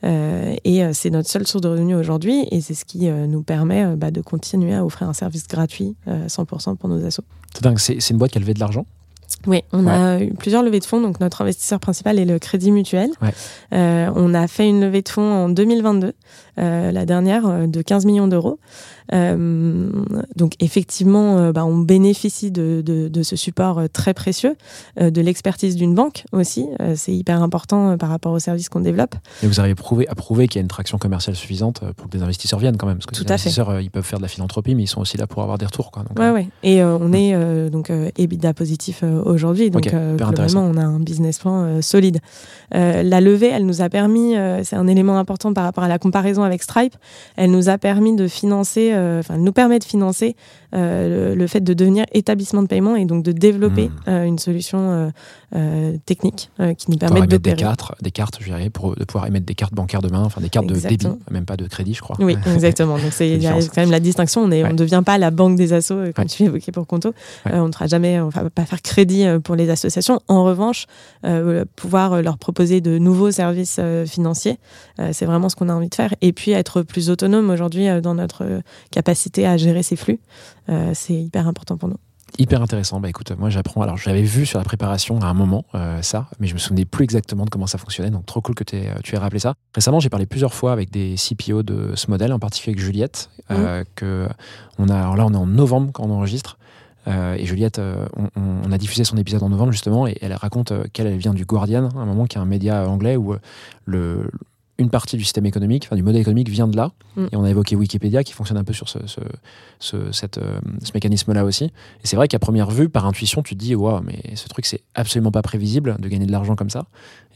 [0.05, 3.97] Euh, et c'est notre seule source de revenus aujourd'hui et c'est ce qui nous permet
[3.97, 7.25] bah, de continuer à offrir un service gratuit euh, 100% pour nos assos.
[7.55, 7.79] C'est dingue.
[7.79, 8.87] C'est une boîte qui a levé de l'argent?
[9.47, 11.01] Oui, on a eu plusieurs levées de fonds.
[11.01, 13.11] Donc notre investisseur principal est le Crédit Mutuel.
[13.21, 13.31] Ouais.
[13.73, 16.13] Euh, on a fait une levée de fonds en 2022,
[16.59, 18.59] euh, la dernière euh, de 15 millions d'euros.
[19.13, 19.91] Euh,
[20.37, 24.57] donc effectivement, euh, bah, on bénéficie de, de, de ce support euh, très précieux,
[25.01, 26.67] de l'expertise d'une banque aussi.
[26.95, 29.15] C'est hyper important par rapport aux services qu'on développe.
[29.43, 32.17] Et vous arrivez prouvé, à prouver qu'il y a une traction commerciale suffisante pour que
[32.17, 32.97] des investisseurs viennent quand même.
[32.97, 35.01] Parce que Tout les à investisseurs, ils peuvent faire de la philanthropie, mais ils sont
[35.01, 35.91] aussi là pour avoir des retours.
[35.91, 36.05] Quoi.
[36.05, 36.49] Donc, Ouais, ouais.
[36.63, 39.71] Et on est donc EBITDA positif aujourd'hui.
[39.71, 42.21] Donc Ok, hyper globalement, on a un business plan solide.
[42.73, 46.43] La levée, elle nous a permis, c'est un élément important par rapport à la comparaison
[46.43, 46.95] avec Stripe,
[47.37, 50.37] elle nous a permis de financer, euh, enfin, nous permet de financer
[50.75, 53.93] euh, le, le fait de devenir établissement de paiement et donc de développer Mhm.
[54.09, 55.13] euh, une solution
[56.07, 59.47] technique qui nous permet émettre des cartes, des cartes, je dirais, pour de pouvoir émettre
[59.47, 62.17] des cartes bancaires demain, enfin des cartes de débit, même pas de crédit, je crois.
[62.19, 62.99] Oui, exactement.
[62.99, 63.39] Donc c'est
[63.75, 64.43] quand même la distinction.
[64.43, 64.63] On Ouais.
[64.63, 66.27] ne devient pas la banque des assos comme Ouais.
[66.27, 67.13] tu l'évoquais pour Conto.
[67.47, 67.53] Ouais.
[67.55, 70.21] On ne fera jamais, on va pas faire crédit pour les associations.
[70.29, 70.87] En revanche,
[71.25, 74.59] euh, pouvoir leur proposer de nouveaux services euh, financiers,
[75.01, 76.15] euh, c'est vraiment ce qu'on a envie de faire.
[76.21, 80.21] Et puis être plus autonome aujourd'hui dans notre capacité à gérer ces flux,
[80.69, 81.99] euh, c'est hyper important pour nous.
[82.37, 82.99] Hyper intéressant.
[82.99, 83.83] Bah écoute, moi j'apprends.
[83.83, 86.85] Alors j'avais vu sur la préparation à un moment euh, ça, mais je me souvenais
[86.85, 88.11] plus exactement de comment ça fonctionnait.
[88.11, 89.55] Donc trop cool que euh, tu aies rappelé ça.
[89.73, 93.31] Récemment, j'ai parlé plusieurs fois avec des CPO de ce modèle, en particulier avec Juliette.
[93.53, 94.29] euh, que
[94.79, 94.97] on a.
[94.97, 96.59] Alors là, on est en novembre quand on enregistre.
[97.07, 100.73] Euh, et Juliette, euh, on, a diffusé son épisode en novembre justement, et elle raconte
[100.73, 103.35] euh, qu'elle elle vient du Guardian, un moment qui est un média anglais où
[103.85, 104.31] le,
[104.79, 106.91] une partie du système économique, enfin du modèle économique vient de là.
[107.17, 107.27] Mm.
[107.33, 109.21] Et on a évoqué Wikipédia qui fonctionne un peu sur ce, ce,
[109.79, 111.65] ce, cette, euh, ce mécanisme-là aussi.
[111.65, 114.67] Et c'est vrai qu'à première vue, par intuition, tu te dis, waouh, mais ce truc,
[114.67, 116.87] c'est absolument pas prévisible de gagner de l'argent comme ça.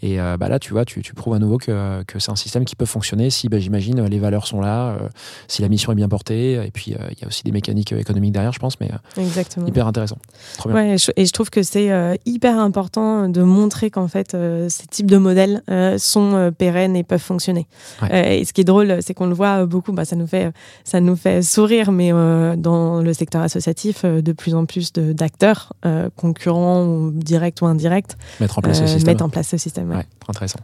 [0.03, 2.37] Et euh, bah là, tu vois, tu, tu prouves à nouveau que, que c'est un
[2.37, 5.09] système qui peut fonctionner si, bah, j'imagine, les valeurs sont là, euh,
[5.49, 6.53] si la mission est bien portée.
[6.53, 9.67] Et puis, euh, il y a aussi des mécaniques économiques derrière, je pense, mais Exactement.
[9.67, 10.19] hyper intéressant.
[10.57, 10.79] Trop bien.
[10.79, 14.37] Ouais, et je, trouve que c'est hyper important de montrer qu'en fait,
[14.69, 15.63] ces types de modèles
[15.99, 17.67] sont pérennes et peuvent fonctionner.
[18.03, 18.41] Ouais.
[18.41, 20.53] Et ce qui est drôle, c'est qu'on le voit beaucoup, bah, ça, nous fait,
[20.85, 25.73] ça nous fait sourire, mais dans le secteur associatif, de plus en plus d'acteurs,
[26.17, 29.07] concurrents, ou directs ou indirects, Mettre en place ce système.
[29.07, 29.88] mettent en place ce système.
[30.29, 30.61] Intéressant.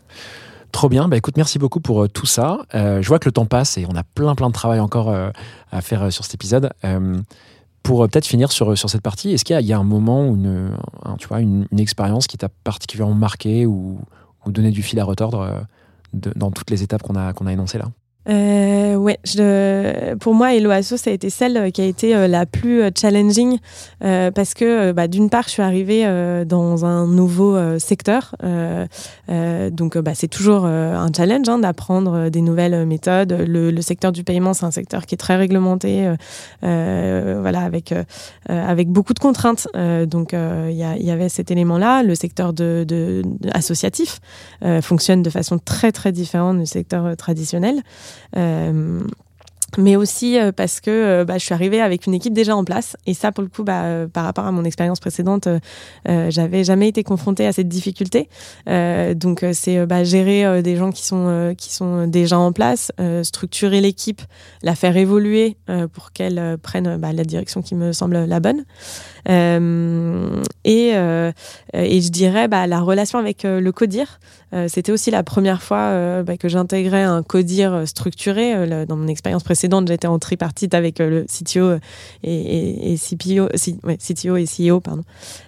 [0.73, 1.09] Trop bien.
[1.09, 2.59] Bah, écoute, merci beaucoup pour euh, tout ça.
[2.75, 5.09] Euh, je vois que le temps passe et on a plein, plein de travail encore
[5.09, 5.31] euh,
[5.71, 6.71] à faire sur cet épisode.
[7.83, 10.73] Pour peut-être finir sur, sur cette partie, est-ce qu'il y, a- un moment, ou une,
[11.05, 14.01] un- tu une, expérience qui t'a particulièrement marqué ou,
[14.47, 15.67] ou donné du fil à retordre
[16.15, 17.87] dans toutes les étapes qu'on a, qu'on a énoncées là?
[18.27, 22.27] Euh, ouais, je, pour moi, Eloasso, ça a été celle euh, qui a été euh,
[22.27, 23.59] la plus euh, challenging
[24.03, 28.35] euh, parce que, bah, d'une part, je suis arrivée euh, dans un nouveau secteur,
[29.71, 33.33] donc bah, c'est toujours un challenge hein, d'apprendre des nouvelles méthodes.
[33.47, 36.13] Le, le secteur du paiement, c'est un secteur qui est très réglementé,
[36.63, 37.95] voilà, avec
[38.49, 39.69] avec beaucoup de contraintes.
[40.07, 42.03] Donc, il y, y avait cet élément-là.
[42.03, 44.21] Le secteur de, de- de- associatif
[44.83, 47.83] fonctionne de façon très très différente du secteur traditionnel.
[48.37, 49.07] Euh,
[49.79, 52.65] mais aussi euh, parce que euh, bah, je suis arrivée avec une équipe déjà en
[52.65, 52.97] place.
[53.07, 55.49] Et ça pour le coup bah, euh, par rapport à mon expérience précédente
[56.09, 58.29] euh, j'avais jamais été confrontée à cette difficulté.
[58.69, 62.93] Euh, donc c'est bah, gérer des gens qui sont euh, qui sont déjà en place
[63.23, 64.23] structurer l'équipe
[64.63, 65.57] la faire évoluer
[65.93, 68.65] pour qu'elle prenne bah, la direction qui me semble la bonne.
[70.65, 70.89] Et
[71.75, 74.21] et je dirais bah, la relation avec le codir.
[74.69, 78.85] C'était aussi la première fois bah, que j'intégrais un codir structuré.
[78.87, 81.79] Dans mon expérience précédente, j'étais en tripartite avec euh, le CTO
[82.23, 83.49] et, et, CPO,
[83.99, 85.03] CTO et CEO, pardon,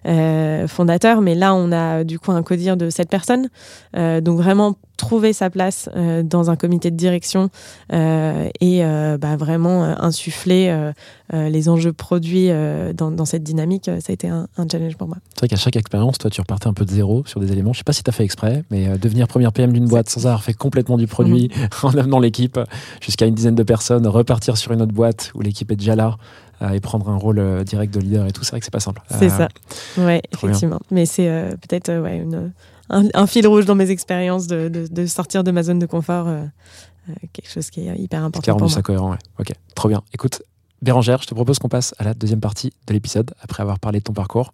[0.07, 1.21] euh, fondateur.
[1.21, 3.49] Mais là, on a euh, du coup un codir de sept personnes.
[3.97, 7.51] Euh, donc vraiment trouver sa place euh, dans un comité de direction
[7.93, 10.93] euh, et euh, bah, vraiment euh, insuffler euh,
[11.26, 14.67] euh, les enjeux produits euh, dans, dans cette dynamique, euh, ça a été un, un
[14.69, 15.17] challenge pour moi.
[15.35, 17.73] C'est vrai qu'à chaque expérience, toi, tu repartais un peu de zéro sur des éléments.
[17.73, 20.09] Je sais pas si tu as fait exprès, mais euh, devenir première PM d'une boîte
[20.09, 21.51] sans avoir fait complètement du produit
[21.83, 22.59] en amenant l'équipe
[23.01, 26.17] jusqu'à une dizaine de personnes, repartir sur une autre boîte où l'équipe est déjà là
[26.63, 28.71] euh, et prendre un rôle euh, direct de leader et tout, c'est vrai que c'est
[28.73, 29.03] pas simple.
[29.11, 29.49] C'est Euh, ça.
[29.99, 30.21] Ouais, bien.
[30.33, 30.81] effectivement.
[30.91, 32.53] Mais c'est euh, peut-être euh, ouais, une,
[32.89, 35.87] un, un fil rouge dans mes expériences de, de, de sortir de ma zone de
[35.87, 36.29] confort.
[36.29, 36.45] euh,
[37.09, 38.83] euh, quelque chose qui est hyper Ce qui a important rendu pour ça moi.
[38.83, 39.19] cohérent, ouais.
[39.39, 40.03] Ok, trop bien.
[40.13, 40.43] Écoute,
[40.83, 43.99] Bérangère, je te propose qu'on passe à la deuxième partie de l'épisode, après avoir parlé
[44.01, 44.53] de ton parcours.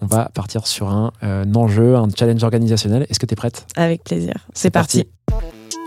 [0.00, 3.06] On va partir sur un, euh, enjeu, un challenge organisationnel.
[3.08, 3.66] Est-ce que tu es prête?
[3.76, 4.34] Avec plaisir.
[4.54, 5.04] C'est parti.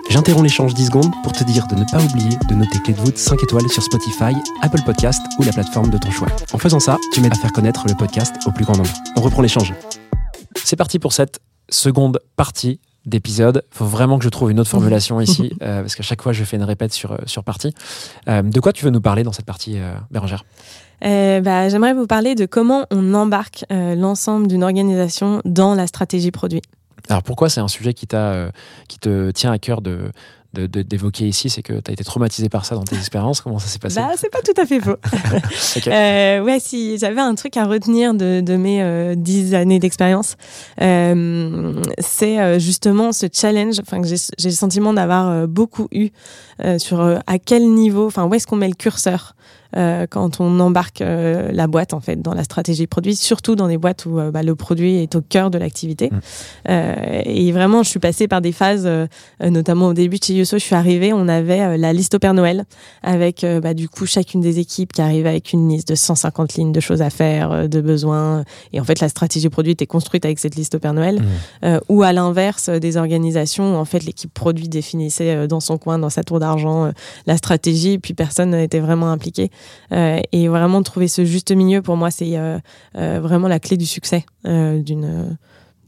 [0.10, 3.00] J'interromps l'échange 10 secondes pour te dire de ne pas oublier de noter Clé de
[3.00, 6.30] voûte 5 étoiles sur Spotify, Apple Podcast ou la plateforme de ton choix.
[6.52, 8.90] En faisant ça, tu m'aides à faire connaître le podcast au plus grand nombre.
[9.16, 9.72] On reprend l'échange.
[10.56, 11.40] C'est parti pour cette
[11.70, 13.64] seconde partie d'épisode.
[13.74, 16.34] Il faut vraiment que je trouve une autre formulation ici, euh, parce qu'à chaque fois,
[16.34, 17.74] je fais une répète sur, euh, sur partie.
[18.28, 20.44] Euh, de quoi tu veux nous parler dans cette partie, euh, Bérangère?
[21.02, 26.62] Bah, J'aimerais vous parler de comment on embarque l'ensemble d'une organisation dans la stratégie produit.
[27.08, 28.06] Alors pourquoi c'est un sujet qui,
[28.88, 30.12] qui te tient à cœur de-
[30.54, 33.68] d'évoquer ici C'est que tu as été traumatisé par ça dans tes expériences Comment ça
[33.68, 34.96] s'est passé Bah, c'est pas tout à fait faux.
[35.88, 40.36] Euh, ouais, si j'avais un truc à retenir de, de mes euh, dix années d'expérience,
[40.82, 46.10] euh, c'est euh, justement ce challenge, enfin que j'ai le sentiment d'avoir euh, beaucoup eu
[46.64, 49.36] euh, sur euh, à quel niveau, enfin où est-ce qu'on met le curseur
[49.76, 53.68] euh, quand on embarque euh, la boîte en fait dans la stratégie produit, surtout dans
[53.68, 56.10] des boîtes où euh, bah, le produit est au cœur de l'activité.
[56.10, 56.20] Mm.
[56.70, 59.08] Euh, et vraiment, je suis passée par des phases, euh,
[59.42, 62.34] notamment au début de chez Yusso, je suis arrivée, on avait la liste au Père
[62.34, 62.66] Noël
[63.04, 66.72] avec bah, du coup chacune des équipes qui arrivait avec une liste de 150 lignes
[66.72, 68.44] de choses à faire, de besoins.
[68.74, 71.22] Et en fait, la stratégie produit était construite avec cette liste au Père Noël.
[71.64, 75.78] Euh, ou à l'inverse, des organisations où en fait l'équipe produit définissait euh, dans son
[75.78, 76.92] coin, dans sa tour d'argent,
[77.26, 79.52] la stratégie, et puis personne n'était vraiment impliqué.
[79.92, 82.60] Euh, et vraiment trouver ce juste milieu, pour moi, c'est euh,
[82.96, 85.38] euh, vraiment la clé du succès d'une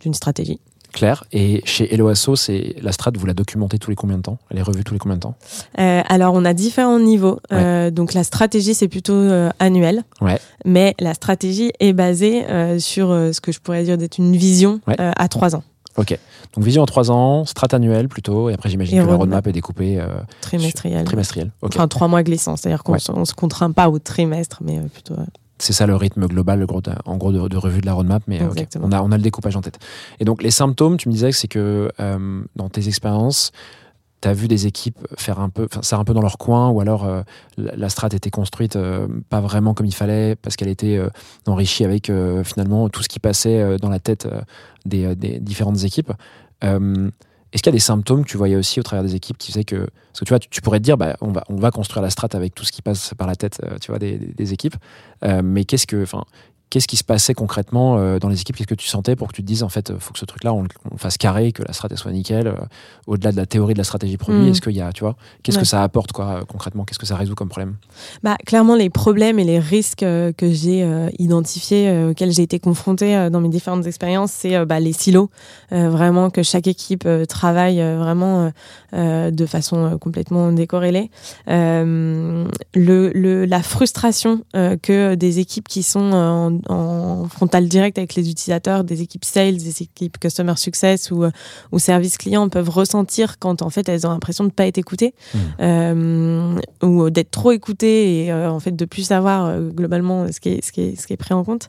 [0.02, 0.60] d'une stratégie.
[0.92, 1.24] Claire.
[1.32, 4.40] Et chez Eloasso, c'est la strat, vous la documentez tous les combien de temps?
[4.50, 5.36] Elle est revue tous les combien de temps?
[5.80, 7.40] Euh, alors, on a différents niveaux.
[7.54, 10.04] Euh, donc, la stratégie, c'est plutôt euh, annuel.
[10.20, 10.38] Ouais.
[10.66, 12.44] Mais la stratégie est basée
[12.80, 14.96] sur ce que je pourrais dire d'être une vision Ouais.
[15.00, 15.64] à trois ans,
[15.98, 16.18] Ok.
[16.54, 19.20] Donc vision en trois ans, strat annuelle plutôt, et après j'imagine que la roadmap.
[19.20, 20.08] roadmap est découpée euh,
[20.42, 21.04] trimestriel.
[21.06, 21.52] trimestrielle.
[21.62, 21.74] Ok.
[21.76, 22.56] Enfin, trois mois glissants.
[22.56, 23.00] C'est-à-dire qu'on Ouais.
[23.00, 25.16] se- on se contraint pas au trimestre, mais euh, plutôt.
[25.16, 25.26] euh,
[25.60, 27.94] C'est ça le rythme global, le gros de- en gros, de, de revue de la
[27.94, 28.50] roadmap, mais euh,
[28.82, 29.78] on, a, on a le découpage en tête.
[30.20, 33.52] Et donc les symptômes, tu me disais que c'est que euh, dans tes expériences,
[34.22, 36.80] tu as vu des équipes faire un peu, ça un peu dans leur coin, ou
[36.80, 37.24] alors euh,
[37.58, 41.10] la, strat était construite euh, pas vraiment comme il fallait, parce qu'elle était euh,
[41.48, 42.12] enrichie avec
[42.44, 44.28] finalement tout ce qui passait dans la tête
[44.86, 46.12] des, différentes équipes.
[46.62, 49.52] Est-ce qu'il y a des symptômes que tu voyais aussi au travers des équipes qui
[49.52, 49.76] faisaient que.
[49.76, 52.10] Parce que tu vois, tu, pourrais te dire, bah, on, va, on va construire la
[52.10, 54.76] strat avec tout ce qui passe par la tête tu vois, des, équipes.
[55.44, 56.06] Mais qu'est-ce que.
[56.72, 58.56] Qu'est-ce qui se passait concrètement euh, dans les équipes?
[58.56, 60.26] Qu'est-ce que tu sentais pour que tu te dises, en fait, il faut que ce
[60.26, 62.54] truc-là, on, le- on le fasse carré, que la strat elle soit nickel, euh,
[63.08, 64.48] au-delà de la théorie de la stratégie produit Mm.
[64.48, 65.64] Est-ce qu'il y a, tu vois, qu'est-ce Ouais.
[65.64, 66.86] que ça apporte, quoi, euh, concrètement?
[66.86, 67.76] Qu'est-ce que ça résout comme problème?
[68.24, 72.44] Bah, clairement, les problèmes et les risques euh, que j'ai euh, identifiés, euh, auxquels j'ai
[72.44, 75.30] été confrontée dans mes différentes expériences, c'est bah, les silos.
[75.72, 78.52] Vraiment que chaque équipe travaille vraiment
[78.94, 81.10] de façon complètement décorrélée.
[81.48, 88.30] Le, le, la frustration que des équipes qui sont en, en frontal direct avec les
[88.30, 91.32] utilisateurs, des équipes sales, des équipes customer success ou, euh,
[91.72, 94.78] ou service client peuvent ressentir quand en fait elles ont l'impression de ne pas être
[94.78, 95.14] écoutées
[95.60, 100.40] euh, ou d'être trop écoutées et euh, en fait de plus savoir euh, globalement ce
[100.40, 101.68] qui est, ce qui est, ce qui est pris en compte.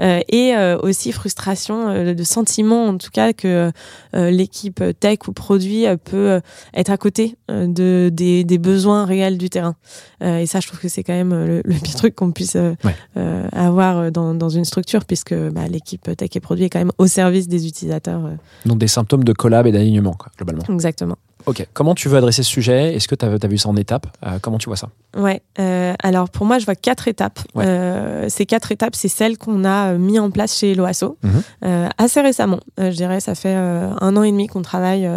[0.00, 3.70] Euh, et euh, aussi frustration euh, de sentiment en tout cas que
[4.14, 6.40] euh, l'équipe tech ou produit peut
[6.74, 9.76] être à côté euh, de, des, des besoins réels du terrain.
[10.22, 12.56] Euh, et ça, je trouve que c'est quand même le, le pire truc qu'on puisse
[12.56, 12.94] euh, Ouais.
[13.16, 16.78] euh, avoir euh, dans, dans une structure puisque bah, l'équipe tech et produit est quand
[16.78, 18.24] même au service des utilisateurs.
[18.26, 18.34] euh.
[18.66, 20.64] Donc des symptômes de collab et d'alignement, globalement.
[20.72, 21.16] Exactement.
[21.46, 21.66] Ok.
[21.72, 22.94] Comment tu veux adresser ce sujet?
[22.94, 24.06] Est-ce que tu as, vu ça en étapes?
[24.24, 24.88] Euh, Comment tu vois ça?
[25.16, 25.42] Ouais.
[25.58, 27.40] euh, alors pour moi, je vois quatre étapes.
[27.54, 27.64] Ouais.
[27.66, 31.88] Euh, ces quatre étapes, c'est celles qu'on a mis en place chez Loasso Mhm.
[31.98, 32.60] assez récemment.
[32.78, 35.08] Je dirais, ça fait un an et demi qu'on travaille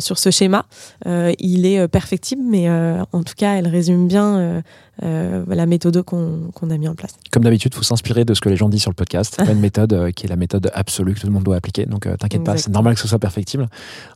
[0.00, 0.66] sur ce schéma.
[1.06, 4.62] Il est perfectible, mais en tout cas, elle résume bien
[5.04, 7.12] euh, la méthode qu'on a mis en place.
[7.30, 9.34] Comme d'habitude, il faut s'inspirer de ce que les gens disent sur le podcast.
[9.38, 11.54] C'est pas une méthode euh, qui est la méthode absolue que tout le monde doit
[11.54, 11.86] appliquer.
[11.86, 13.68] Donc euh, t'inquiète pas, c'est normal que ce soit perfectible.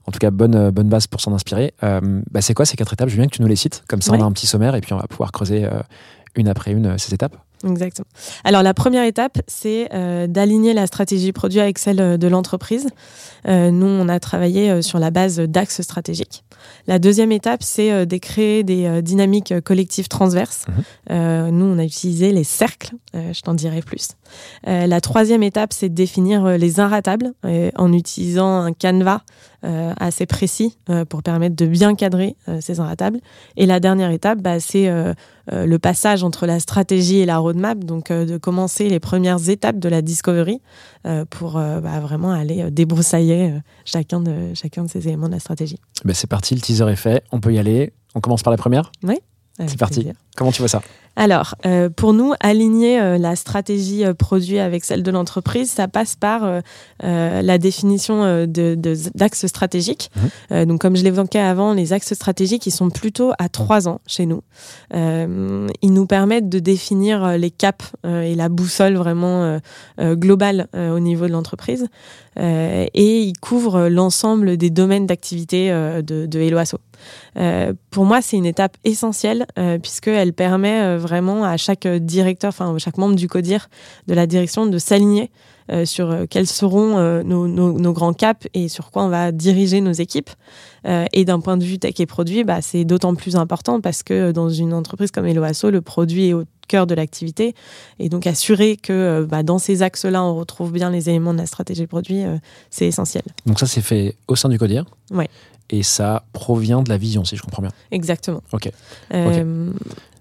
[0.09, 1.75] En tout cas, bonne, bonne base pour s'en inspirer.
[1.83, 3.09] Euh, bah, c'est quoi ces quatre étapes?
[3.09, 3.85] Je veux bien que tu nous les cites.
[3.89, 5.81] Comme ça, on a un petit sommaire et puis on va pouvoir creuser euh,
[6.35, 7.37] une après une euh, ces étapes.
[7.65, 8.09] Exactement.
[8.43, 12.89] Alors la première étape, c'est euh, d'aligner la stratégie produit avec celle de l'entreprise.
[13.47, 16.45] Euh, nous, on a travaillé euh, sur la base d'axes stratégiques.
[16.87, 20.67] La deuxième étape, c'est euh, de créer des euh, dynamiques collectives transverses.
[20.69, 20.85] Mhm.
[21.11, 22.95] Euh, nous, on a utilisé les cercles.
[23.15, 24.11] Euh, je t'en dirai plus.
[24.67, 29.21] Euh, la troisième étape, c'est de définir euh, les inratables euh, en utilisant un canevas
[29.65, 33.21] euh, assez précis euh, pour permettre de bien cadrer euh, ces inratables.
[33.57, 35.15] Et la dernière étape, bah, c'est euh,
[35.53, 39.49] euh, le passage entre la stratégie et la roadmap, donc euh, de commencer les premières
[39.49, 40.61] étapes de la discovery
[41.07, 45.29] euh, pour euh, bah, vraiment aller euh, débroussailler euh, chacun, de, chacun de ces éléments
[45.29, 45.79] de la stratégie.
[46.05, 47.25] Ben, c'est parti, le teaser est fait.
[47.33, 47.93] On peut y aller.
[48.15, 49.23] On commence par la première Avec
[49.67, 50.01] C'est parti.
[50.01, 50.15] plaisir.
[50.37, 50.81] Comment tu vois ça
[51.15, 55.89] Alors, euh, pour nous, aligner euh, la stratégie euh, produit avec celle de l'entreprise, ça
[55.89, 56.63] passe par
[57.03, 60.11] la définition d'axes stratégiques.
[60.51, 60.65] Mhm.
[60.67, 64.27] Donc, comme je l'évoquais avant, les axes stratégiques, ils sont plutôt à trois ans chez
[64.27, 64.43] nous.
[64.93, 69.59] Ils nous permettent de définir les caps et la boussole vraiment
[70.01, 71.89] globale au niveau de l'entreprise.
[72.39, 76.77] Et ils couvrent l'ensemble des domaines d'activité de, de Hello Asso.
[77.37, 82.49] Euh, pour moi, c'est une étape essentielle euh, puisqu'elle permet euh, vraiment à chaque directeur,
[82.49, 83.69] enfin chaque membre du CODIR
[84.07, 85.31] de la direction de s'aligner
[85.71, 89.09] euh, sur euh, quels seront euh, nos, nos- nos grands caps et sur quoi on
[89.09, 90.31] va diriger nos équipes.
[90.87, 94.03] Euh, et d'un point de vue tech et produit, bah, c'est d'autant plus important parce
[94.03, 97.55] que dans une entreprise comme Hello Asso, le produit est au cœur de l'activité.
[98.01, 101.39] Et donc assurer que euh, bah, dans ces axes-là, on retrouve bien les éléments de
[101.39, 102.37] la stratégie produit, euh,
[102.71, 103.23] c'est essentiel.
[103.47, 104.85] Donc ça, c'est fait au sein du CODIR?
[105.13, 105.29] Ouais.
[105.73, 107.73] Et ça provient de la vision, si je comprends bien.
[107.91, 108.43] Exactement.
[108.53, 108.71] Ok.
[109.15, 109.71] Euh,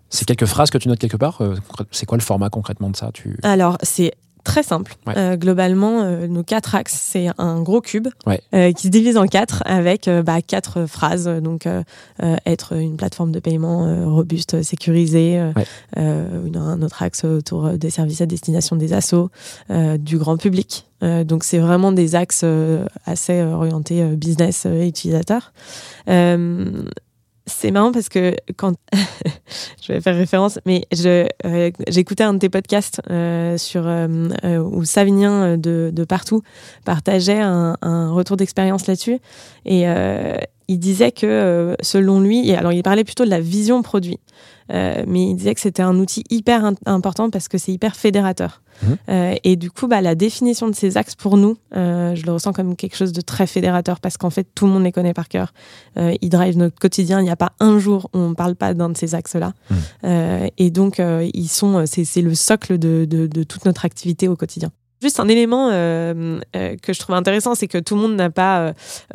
[0.09, 1.41] C'est quelques phrases que tu notes quelque part.
[1.41, 1.55] euh,
[1.91, 3.11] C'est quoi le format concrètement de ça?
[3.13, 3.37] Tu...
[3.43, 4.95] Alors, c'est très simple.
[5.08, 5.13] Ouais.
[5.17, 8.41] Euh, globalement, euh, nos quatre axes, c'est un gros cube Ouais.
[8.54, 11.27] euh, qui se divise en quatre avec bah, quatre phrases.
[11.27, 11.67] Donc,
[12.45, 15.41] être une plateforme de paiement robuste, sécurisée.
[15.56, 15.65] Ouais.
[15.95, 19.30] un autre axe autour des services à destination des assos,
[19.99, 20.88] du grand public.
[21.01, 22.45] Donc, c'est vraiment des axes
[23.06, 25.54] assez orientés business et utilisateur.
[27.51, 28.73] C'est marrant parce que quand
[29.81, 34.83] je vais faire référence, mais euh, j'écoutais un de tes podcasts euh, sur euh, où
[34.83, 36.41] Savinien de, de partout
[36.85, 39.19] partageait un, un retour d'expérience là-dessus.
[39.65, 39.85] Et
[40.71, 44.19] il disait que euh, selon lui, et alors il parlait plutôt de la vision produit,
[44.71, 47.95] euh, mais il disait que c'était un outil hyper in- important parce que c'est hyper
[47.95, 48.62] fédérateur.
[48.84, 48.97] Mhm.
[49.10, 52.31] Euh, et du coup, bah, la définition de ces axes pour nous, euh, je le
[52.31, 55.13] ressens comme quelque chose de très fédérateur parce qu'en fait, tout le monde les connaît
[55.13, 55.53] par cœur.
[55.97, 57.19] Ils drivent notre quotidien.
[57.19, 59.53] Il n'y a pas un jour où on ne parle pas d'un de ces axes-là.
[60.05, 61.01] Euh, et donc,
[61.34, 64.71] ils sont, c'est, c'est le socle de, de, de toute notre activité au quotidien.
[65.01, 68.29] Juste un élément euh, euh, que je trouve intéressant, c'est que tout le monde n'a
[68.29, 68.59] pas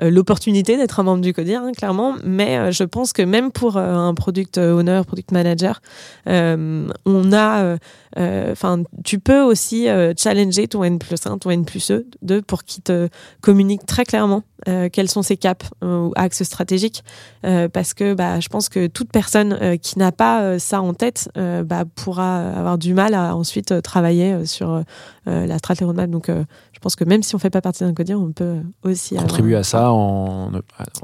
[0.02, 3.76] euh, l'opportunité d'être un membre du CODIR, hein, clairement, mais je pense que même pour
[3.76, 5.80] un product owner, product manager,
[6.26, 7.76] on a,
[8.16, 9.86] enfin, tu peux aussi
[10.18, 13.08] challenger ton N plus 1, ton N plus 2 pour qu'il te
[13.40, 17.04] communique très clairement euh, quels sont ses caps euh, ou axes stratégiques,
[17.44, 21.28] euh, parce que bah, je pense que toute personne qui n'a pas ça en tête
[21.36, 24.82] bah, pourra avoir du mal à ensuite travailler sur
[25.26, 26.10] la stratégie roadmap.
[26.10, 29.16] Donc, je pense que même si on fait pas partie d'un codir, on peut aussi
[29.16, 30.50] contribuer avoir- à ça en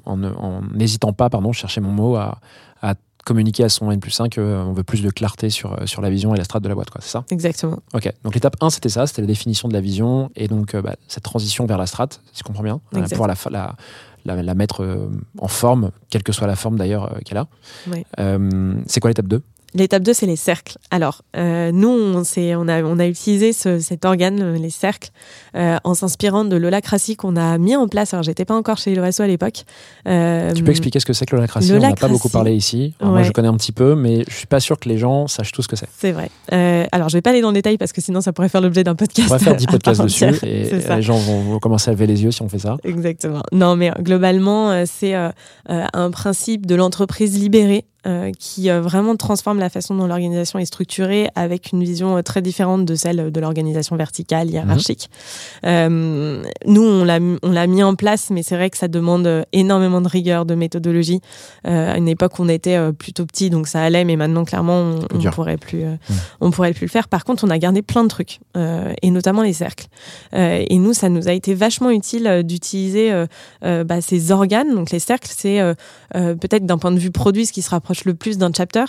[0.05, 2.39] en- en n'hésitant pas, pardon, je cherchais mon mot, à,
[2.83, 6.03] à communiquer à son N plus 5 qu'on veut plus de clarté sur, euh, sur
[6.03, 7.25] la vision et la strate de la boîte, quoi, c'est ça?
[7.31, 7.79] Exactement.
[7.95, 10.83] Ok, donc l'étape 1, c'était ça, c'était la définition de la vision et donc euh,
[10.83, 13.11] bah, cette transition vers la strate, si je comprends bien, euh, Exact.
[13.11, 13.77] pouvoir la, fa- la,
[14.25, 15.09] la, la mettre euh,
[15.39, 17.47] en forme, quelle que soit la forme d'ailleurs euh, qu'elle a.
[17.89, 18.05] Oui.
[18.19, 19.43] Euh, c'est quoi l'étape 2
[19.75, 20.77] L'étape 2, c'est les cercles.
[20.91, 25.11] Alors, euh, nous, on, a, on a utilisé ce- cet organe, euh, les cercles,
[25.57, 28.13] euh, en s'inspirant de l'holacratie qu'on a mis en place.
[28.13, 29.65] Alors, j'étais pas encore chez l'OSO à l'époque.
[30.07, 31.73] Euh, Tu peux expliquer ce que c'est que l'holacratie?
[31.73, 32.95] On n'a pas beaucoup parlé ici.
[33.01, 35.27] Alors, Moi, je connais un petit peu, mais je suis pas sûr que les gens
[35.27, 35.89] sachent tout ce que c'est.
[35.99, 36.31] C'est vrai.
[36.93, 38.85] Alors, je vais pas aller dans le détail parce que sinon, ça pourrait faire l'objet
[38.85, 39.29] d'un podcast.
[39.31, 40.45] On va faire 10 à part podcasts dessus entière.
[40.45, 42.77] et les gens vont, vont commencer à lever les yeux si on fait ça.
[42.85, 43.43] Exactement.
[43.53, 49.71] Non, mais globalement, c'est un principe de l'entreprise libérée euh, qui euh, vraiment transforme la
[49.71, 53.97] façon dont l'organisation est structurée avec une vision euh, très différente de celle de l'organisation
[53.97, 55.09] verticale, hiérarchique.
[55.65, 59.45] Euh, nous, on l'a on l'a mis en place, mais c'est vrai que ça demande
[59.53, 61.21] énormément de rigueur, de méthodologie.
[61.67, 65.01] Euh, à une époque, on était plutôt petit, donc ça allait, mais maintenant, clairement, on,
[65.15, 65.95] on pourrait plus, euh,
[66.41, 67.09] on pourrait plus le faire.
[67.09, 69.87] Par contre, on a gardé plein de trucs, euh, et notamment les cercles.
[70.35, 73.13] Euh, et nous, ça nous a été vachement utile d'utiliser
[73.63, 74.75] bah, ces organes.
[74.75, 75.61] Donc les cercles, c'est
[76.13, 78.85] peut-être d'un point de vue produit ce qui se rapproche le plus d'un chapter.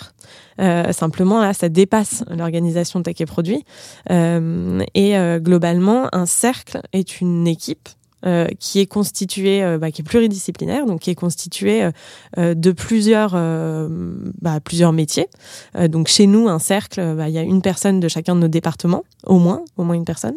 [0.60, 3.64] Euh, simplement, là, ça dépasse l'organisation tech et produit.
[4.10, 7.88] Euh, et euh, globalement, un cercle est une équipe
[8.58, 11.90] qui est constitué, euh, bah, qui est pluridisciplinaire, donc qui est constitué
[12.38, 13.32] euh, de plusieurs,
[14.40, 14.60] bah,
[14.94, 15.28] métiers.
[15.90, 18.48] Donc chez nous, un cercle, bah, il y a une personne de chacun de nos
[18.48, 20.36] départements, au moins, au moins une personne.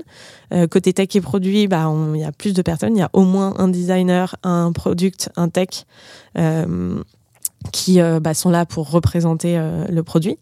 [0.69, 2.97] Côté tech et produit, il y a plus de personnes.
[2.97, 5.85] Il y a au moins un designer, un product, un tech.
[7.71, 10.37] Qui euh, bah, sont là pour représenter euh, le produit.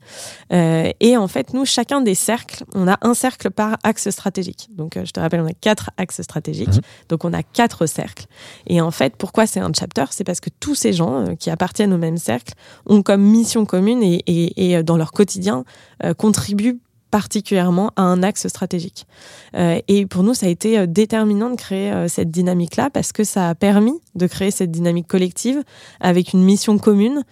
[0.51, 4.69] Euh, et en fait, nous, chacun des cercles, on a un cercle par axe stratégique.
[4.71, 6.67] Donc, euh, je te rappelle, on a quatre axes stratégiques.
[6.67, 6.81] Mhm.
[7.09, 8.25] Donc, on a quatre cercles.
[8.67, 10.05] Et en fait, pourquoi c'est un chapter?
[10.11, 12.53] C'est parce que tous ces gens euh, qui appartiennent au même cercle
[12.85, 15.63] ont comme mission commune et, et, et, dans leur quotidien
[16.03, 16.79] euh, contribuent
[17.15, 19.07] particulièrement à un axe stratégique.
[19.55, 23.13] Euh, et pour nous, ça a été euh, déterminant de créer euh, cette dynamique-là parce
[23.13, 25.63] que ça a permis de créer cette dynamique collective
[26.01, 27.23] avec une mission commune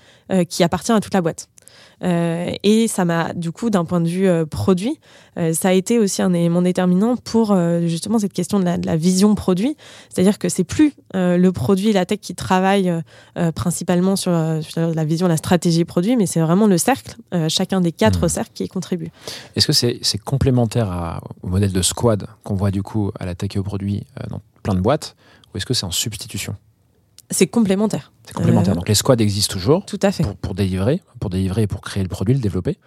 [0.47, 1.49] qui appartient à toute la boîte.
[2.03, 4.99] Euh, et ça m'a, du coup, d'un point de vue euh, produit,
[5.37, 8.85] euh, ça a été aussi un élément déterminant pour justement cette question de la, de
[8.85, 9.75] la vision produit.
[10.09, 12.93] C'est-à-dire que c'est plus le produit et la tech qui travaillent
[13.37, 14.31] euh, principalement sur,
[14.61, 17.15] sur la vision, la stratégie produit, mais c'est vraiment le cercle,
[17.49, 18.29] chacun des quatre Mhm.
[18.29, 19.09] cercles qui y contribue.
[19.55, 23.33] Est-ce que c'est complémentaire à- au modèle de squad qu'on voit du coup à la
[23.35, 25.15] tech et au produit dans plein de boîtes
[25.53, 26.55] ou est-ce que c'est en substitution?
[27.29, 28.75] C'est complémentaire, C'est complémentaire.
[28.75, 30.23] Donc les squads existent toujours tout à fait.
[30.23, 32.77] pour, pour délivrer, pour délivrer et pour créer le produit, le développer.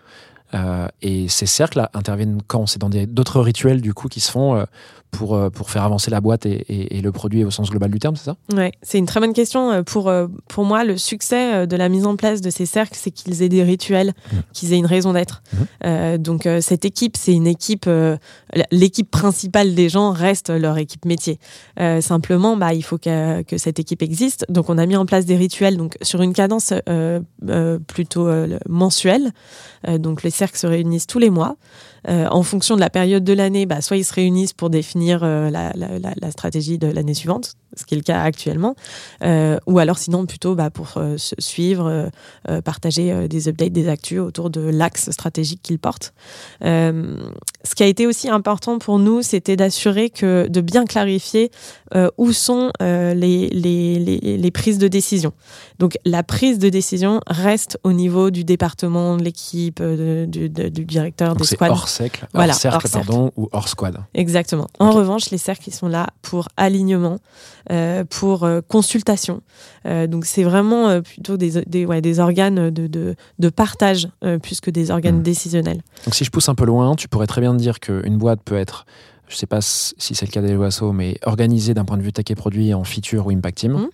[0.55, 2.66] Euh, et ces cercles interviennent quand?
[2.66, 4.64] C'est dans d'autres rituels du coup qui se font euh,
[5.11, 7.90] pour, euh, pour faire avancer la boîte et, et- et le produit au sens global
[7.90, 8.36] du terme, c'est ça?
[8.54, 9.70] Ouais, c'est une très bonne question.
[9.70, 12.96] Euh, Pour, euh, pour moi, le succès de la mise en place de ces cercles,
[13.00, 14.42] c'est qu'ils aient des rituels, Mhm.
[14.52, 15.42] qu'ils aient une raison d'être.
[15.84, 17.86] Euh, donc, cette équipe, c'est une équipe.
[17.86, 18.16] euh,
[18.70, 21.38] L'équipe principale des gens reste leur équipe métier.
[21.80, 24.44] Euh, simplement, bah, il faut que, que cette équipe existe.
[24.48, 26.72] Donc, on a mis en place des rituels donc, sur une cadence
[27.86, 28.28] plutôt
[28.68, 29.32] mensuelle.
[29.98, 31.57] Donc, les cercles se réunissent tous les mois.
[32.09, 35.51] En fonction de la période de l'année, bah, soit ils se réunissent pour définir euh,
[35.51, 38.75] la, stratégie de l'année suivante, ce qui est le cas actuellement,
[39.23, 42.11] euh, ou alors sinon plutôt bah, pour euh, suivre,
[42.49, 46.14] euh, partager des updates, des actus autour de l'axe stratégique qu'ils portent.
[46.64, 47.17] Euh,
[47.64, 51.51] ce qui a été aussi important pour nous, c'était d'assurer que de bien clarifier
[52.19, 55.33] où sont les, les, les, les prises de décision.
[55.79, 61.41] Donc la prise de décision reste au niveau du département, de l'équipe, du, directeur, Donc
[61.49, 61.71] des squads.
[61.71, 63.07] hors cercle, Voilà, hors cercle, hors cercle.
[63.07, 63.99] pardon, ou hors squad.
[64.14, 64.69] Exactement.
[64.79, 67.19] En revanche, les cercles, ils sont là pour alignement,
[68.11, 69.41] pour euh, consultation.
[69.87, 74.09] Euh, donc, c'est vraiment euh, plutôt des, des, ouais, des organes de, de, de partage
[74.25, 75.23] euh, plus que des organes Mhm.
[75.23, 75.83] décisionnels.
[76.05, 78.57] Donc si je pousse un peu loin, tu pourrais très bien dire qu'une boîte peut
[78.57, 78.87] être,
[79.29, 82.27] je sais pas si c'est le cas d'Eloasso, mais organisée d'un point de vue tech
[82.31, 83.73] et produit en feature ou impact team.
[83.73, 83.89] Mhm.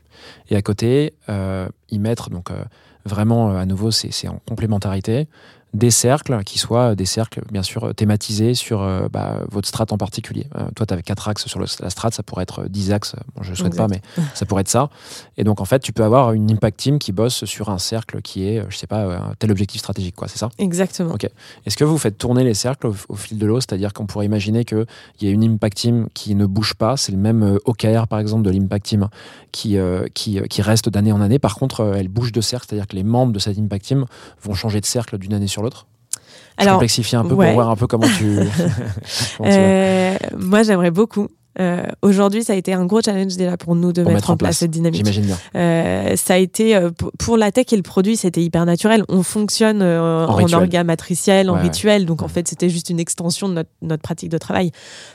[0.51, 2.63] Et à côté, euh, y mettre, donc euh,
[3.07, 5.27] vraiment euh, à nouveau, c'est c'est en complémentarité,
[5.75, 9.87] des cercles qui soient des cercles bien sûr euh, thématisés sur euh, bah, votre strat
[9.91, 10.47] en particulier.
[10.57, 13.15] Euh, toi, tu avais quatre axes sur le- la strat, ça pourrait être 10 axes,
[13.35, 14.03] bon, je ne souhaite pas, mais
[14.35, 14.91] ça pourrait être ça.
[15.39, 18.21] Et donc en fait, tu peux avoir une impact team qui bosse sur un cercle
[18.21, 20.51] qui est, euh, je sais pas, euh, un tel objectif stratégique, quoi, c'est ça?
[20.59, 21.15] Exactement.
[21.15, 21.27] Ok.
[21.65, 23.61] Est-ce que vous faites tourner les cercles au, au fil de l'eau?
[23.61, 24.85] C'est-à-dire qu'on pourrait imaginer qu'il
[25.23, 28.19] y a une impact team qui ne bouge pas, c'est le même euh, OKR par
[28.19, 29.09] exemple de l'impact team
[29.53, 31.39] qui, euh, qui, euh, qui reste d'année en année.
[31.39, 34.05] Par contre, euh, elle bouge de cercle, c'est-à-dire que les membres de cette impact team
[34.43, 35.87] vont changer de cercle d'une année sur l'autre?
[36.59, 37.47] Je Alors, complexifie un peu ouais.
[37.47, 38.37] pour voir un peu comment tu.
[39.37, 39.63] comment tu vas.
[39.63, 41.29] euh, moi, j'aimerais beaucoup.
[41.61, 44.37] Euh, Aujourd'hui, ça a été un gros challenge déjà pour nous de Pour mettre, en
[44.37, 45.05] place, cette dynamique.
[45.05, 45.39] J'imagine bien.
[45.55, 49.05] Euh, ça a été euh, pour- la tech et le produit, c'était hyper naturel.
[49.09, 53.01] On fonctionne En en, orga matriciel, en Ouais, rituel, donc en fait c'était juste une
[53.01, 54.71] extension de notre, notre pratique de travail.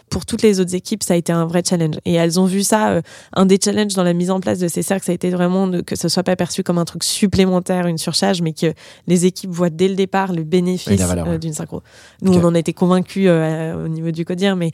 [0.10, 1.96] Pour toutes les autres équipes, ça a été un vrai challenge.
[2.06, 2.90] Et elles ont vu ça.
[2.90, 3.02] euh,
[3.34, 5.68] un des challenges dans la mise en place de ces cercles, ça a été vraiment
[5.68, 8.74] de, que ce soit pas perçu comme un truc supplémentaire, une surcharge, mais que
[9.08, 11.40] les équipes voient dès le départ le bénéfice ouais.
[11.40, 11.82] d'une synchro.
[12.22, 14.72] Nous, on en était convaincus au niveau du codir, mais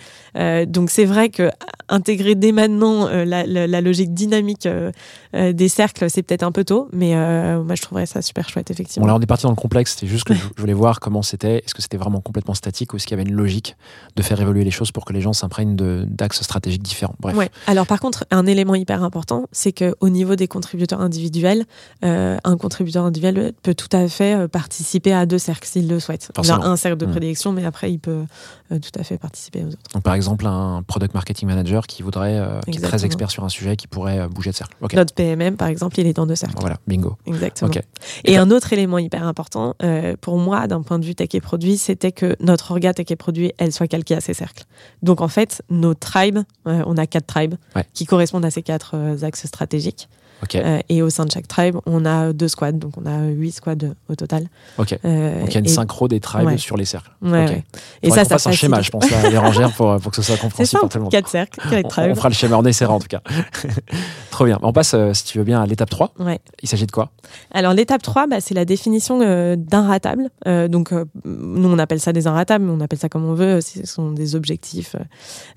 [0.65, 1.49] donc c'est vrai que
[1.89, 4.91] intégrer dès maintenant euh, la, la- la logique dynamique euh,
[5.35, 8.49] euh, des cercles, c'est peut-être un peu tôt, mais euh, moi je trouverais ça super
[8.49, 9.05] chouette Bon, effectivement.
[9.07, 9.93] là, on est parti dans le complexe.
[9.95, 11.57] C'était juste que je voulais voir comment c'était.
[11.57, 13.75] Est-ce que c'était vraiment complètement statique ou est-ce qu'il y avait une logique
[14.15, 17.15] de faire évoluer les choses pour que les gens s'imprègnent d'axes stratégiques différents?
[17.19, 17.35] Bref.
[17.35, 17.49] Ouais.
[17.67, 21.65] Alors par contre, un élément hyper important, c'est que au niveau des contributeurs individuels,
[22.05, 25.99] euh, un contributeur individuel peut tout à fait euh, participer à deux cercles s'il le
[25.99, 26.29] souhaite.
[26.37, 26.65] Il a Forcément.
[26.65, 27.11] un cercle de Mm.
[27.11, 28.23] prédilection, mais après il peut
[28.71, 29.77] euh, tout à fait participer aux autres.
[29.93, 33.43] Donc, par exemple, un product marketing manager qui voudrait, euh, qui est très expert sur
[33.43, 34.75] un sujet, qui pourrait euh, bouger de cercle.
[34.81, 34.93] Ok.
[34.93, 36.55] Notre PMM, par exemple, il est dans deux cercles.
[36.59, 37.17] Voilà, bingo.
[37.25, 37.69] Exactement.
[37.69, 37.81] Ok.
[38.25, 41.41] Et un autre élément hyper important euh, pour moi, d'un point de vue tech et
[41.41, 44.63] produit, c'était que notre orga tech et produit, elle soit calquée à ces cercles.
[45.01, 47.85] Donc en fait, nos tribes, on a quatre tribes Ouais.
[47.93, 50.07] qui correspondent à ces quatre axes stratégiques.
[50.55, 53.51] Euh, et au sein de chaque tribe, on a deux squads, donc on a huit
[53.51, 54.47] squads au total.
[54.77, 54.97] Ok.
[55.05, 56.57] Euh, Donc il y a une et- synchro des tribes Ouais.
[56.57, 57.11] sur les cercles.
[57.21, 57.63] ouais.
[58.01, 60.37] Et ça, ça, fasse un schéma, je pense, à Bérangère pour, pour que ce soit
[60.37, 61.11] compréhensible pour tout le monde.
[61.11, 62.11] quatre cercles, quatre On, tribes.
[62.11, 63.21] on fera le schéma, on essaiera en tout cas.
[64.31, 64.59] Trop bien.
[64.63, 66.13] On passe, euh, si tu veux bien, à l'étape 3.
[66.19, 66.39] Ouais.
[66.61, 67.11] Il s'agit de quoi?
[67.51, 69.19] Alors l'étape 3, bah, c'est la définition
[69.55, 70.29] d'un ratable.
[70.45, 70.91] Donc
[71.25, 73.61] nous on appelle ça des inratables, mais on appelle ça comme on veut.
[73.61, 74.95] Ce sont des objectifs,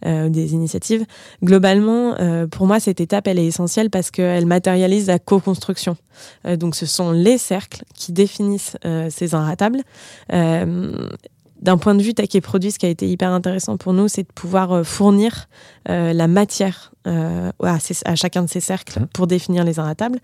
[0.04, 1.04] des initiatives.
[1.42, 2.14] Globalement,
[2.50, 5.96] pour moi cette étape elle est essentielle parce qu'elle matérialise la co-construction.
[6.46, 9.80] Euh, donc ce sont les cercles qui définissent euh, ces inratables.
[10.32, 11.08] Euh,
[11.62, 14.08] d'un point de vue tech et produit, ce qui a été hyper intéressant pour nous,
[14.08, 15.48] c'est de pouvoir fournir
[15.88, 19.06] la matière à, ces- à chacun de ces cercles Mhm.
[19.14, 20.18] pour définir les inratables.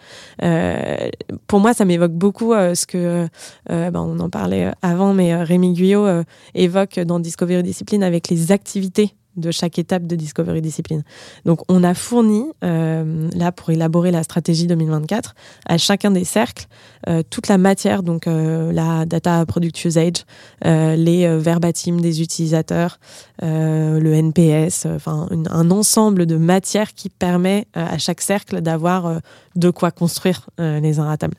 [1.47, 3.27] Pour moi, ça m'évoque beaucoup ce que,
[3.69, 6.07] ben, on en parlait avant, mais Rémi Guyot
[6.55, 11.03] évoque dans Discovery Discipline avec les activités de chaque étape de Discovery Discipline.
[11.45, 15.35] Donc, on a fourni, euh, là, pour élaborer la stratégie 2024,
[15.66, 16.66] à chacun des cercles,
[17.09, 20.24] euh, toute la matière, donc euh, la data product usage,
[20.62, 22.99] les verbatim des utilisateurs,
[23.41, 29.20] le NPS, enfin un ensemble de matières qui permet à chaque cercle d'avoir
[29.57, 31.37] de quoi construire les inratables.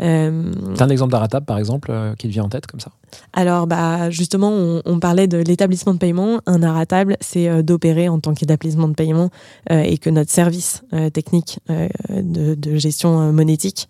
[0.00, 2.90] Euh, T'as un exemple d'Aratable, par exemple, euh, qui te vient en tête comme ça
[3.34, 6.40] alors, bah, justement, on, on parlait de l'établissement de paiement.
[6.46, 9.28] Un arratable, c'est euh, d'opérer en tant qu'établissement de paiement
[9.70, 13.86] euh, et que notre service euh, technique de, de gestion monétique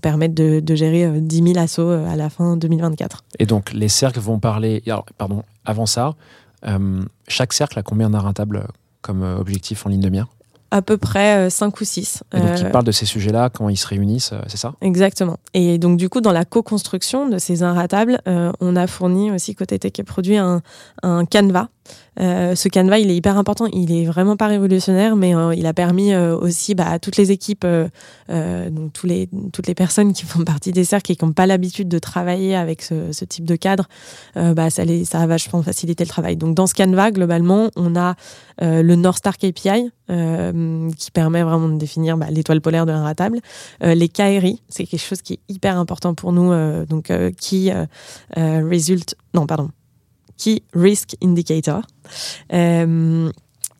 [0.00, 3.24] permette de, de gérer euh, 10 000 assos euh, à la fin 2024.
[3.38, 4.82] Et donc, les cercles vont parler.
[4.86, 6.14] alors, pardon, avant ça,
[7.28, 8.66] chaque cercle a combien d'inratables
[9.02, 10.26] comme objectif en ligne de mire?
[10.70, 12.22] À peu près 5 ou 6.
[12.34, 14.74] Et donc, ils parlent de ces sujets-là quand ils se réunissent, euh, c'est ça?
[14.80, 15.38] Exactement.
[15.52, 19.54] Et donc, du coup, dans la co-construction de ces inratables, euh, on a fourni aussi,
[19.54, 20.62] côté tech et produit, un,
[21.02, 21.68] un canevas.
[22.18, 23.66] Euh, ce canevas, il est hyper important.
[23.72, 27.16] Il est vraiment pas révolutionnaire, mais euh, il a permis euh, aussi bah, à toutes
[27.16, 27.66] les équipes,
[28.92, 32.54] toutes les personnes qui font partie des cercles et qui n'ont pas l'habitude de travailler
[32.56, 33.88] avec ce, type de cadre,
[34.34, 36.36] bah, ça, les, ça a vachement facilité le travail.
[36.36, 38.14] Donc, dans ce canevas, globalement, on a
[38.60, 43.40] le North Star KPI qui permet vraiment de définir bah, l'étoile polaire de l'inratable.
[43.82, 46.52] Les KRI, c'est quelque chose qui est hyper important pour nous,
[46.86, 47.70] donc qui
[48.36, 49.70] result, non pardon,
[50.40, 51.82] Key Risk Indicator.
[52.52, 53.30] Euh,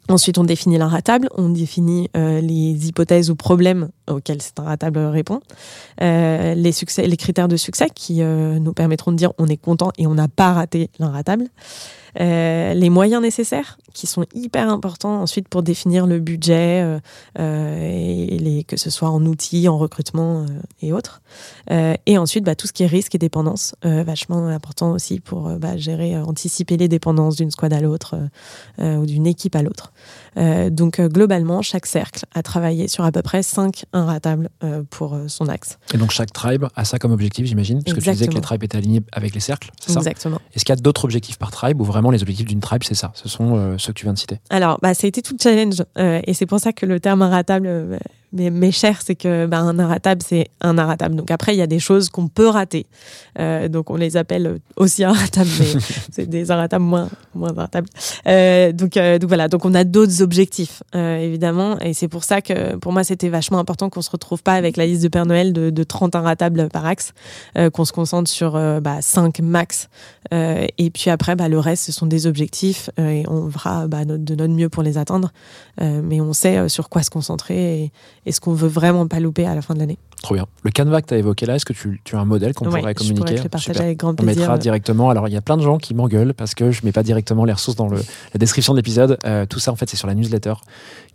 [0.09, 5.39] Ensuite, on définit l'inratable, on définit euh, les hypothèses ou problèmes auxquels cet inratable répond,
[6.03, 9.93] euh, les, succès, les critères de succès qui nous permettront de dire on est content
[9.99, 11.45] et on n'a pas raté l'inratable,
[12.19, 16.99] les moyens nécessaires qui sont hyper importants ensuite pour définir le budget, euh,
[17.39, 20.47] euh, et les, que ce soit en outils, en recrutement euh,
[20.83, 21.23] et autres.
[22.07, 25.77] Et ensuite, bah, tout ce qui est risque et dépendance, vachement important aussi pour bah,
[25.77, 28.17] gérer, anticiper les dépendances d'une squad à l'autre
[28.79, 29.93] ou d'une équipe à l'autre.
[30.37, 34.49] Donc globalement, chaque cercle a travaillé sur à peu près 5 inratables
[34.91, 35.79] pour son axe.
[35.95, 38.41] Et donc, chaque tribe a ça comme objectif, j'imagine Parce que tu disais que les
[38.41, 40.01] tribes étaient alignés avec les cercles, c'est ça?
[40.01, 40.41] Exactement.
[40.55, 42.95] Est-ce qu'il y a d'autres objectifs par tribe ou vraiment les objectifs d'une tribe, c'est
[42.95, 43.13] ça?
[43.15, 45.35] Ce sont euh, ceux que tu viens de citer Alors, bah, ça a été tout
[45.35, 45.83] le challenge.
[45.99, 47.99] euh, et c'est pour ça que le terme inratable
[48.33, 49.01] euh, m'est m'est cher.
[49.05, 51.17] C'est que bah, un inratable, c'est un inratable.
[51.17, 52.87] Donc après, il y a des choses qu'on peut rater.
[53.39, 55.67] Euh, donc on les appelle aussi inratables, mais
[56.13, 57.89] c'est des inratables moins, moins inratables.
[58.27, 59.49] Euh, donc, euh, donc voilà.
[59.49, 61.79] Donc on a d'autres objectifs, euh, évidemment.
[61.81, 64.77] Et c'est pour ça que pour moi, c'était vachement important qu'on se retrouve pas avec
[64.77, 67.13] la liste de Père Noël de, de 30 inratables par axe,
[67.59, 69.89] euh, qu'on se concentre sur euh, bah, 5 max.
[70.33, 73.87] Euh, et puis après, bah, le reste, ce sont des objectifs euh, et on fera
[73.89, 75.33] bah, notre- de notre mieux pour les atteindre.
[75.81, 77.93] Euh, mais on sait euh, sur quoi se concentrer et,
[78.27, 79.99] et ce qu'on veut vraiment pas louper à la fin de l'année?
[80.23, 80.47] Trop bien.
[80.63, 82.67] Le canevas que tu as évoqué là, est-ce que tu, tu as un modèle qu'on
[82.71, 83.83] Ouais, pourrait je communiquer pourrais te le partager Super.
[83.87, 84.37] avec grand On plaisir.
[84.43, 85.09] mettra directement.
[85.09, 87.47] Alors, il y a plein de gens qui m'engueulent parce que je mets pas directement
[87.47, 89.17] les ressources dans le, la description de l'épisode.
[89.25, 90.55] Euh, tout ça, en fait, c'est sur la newsletter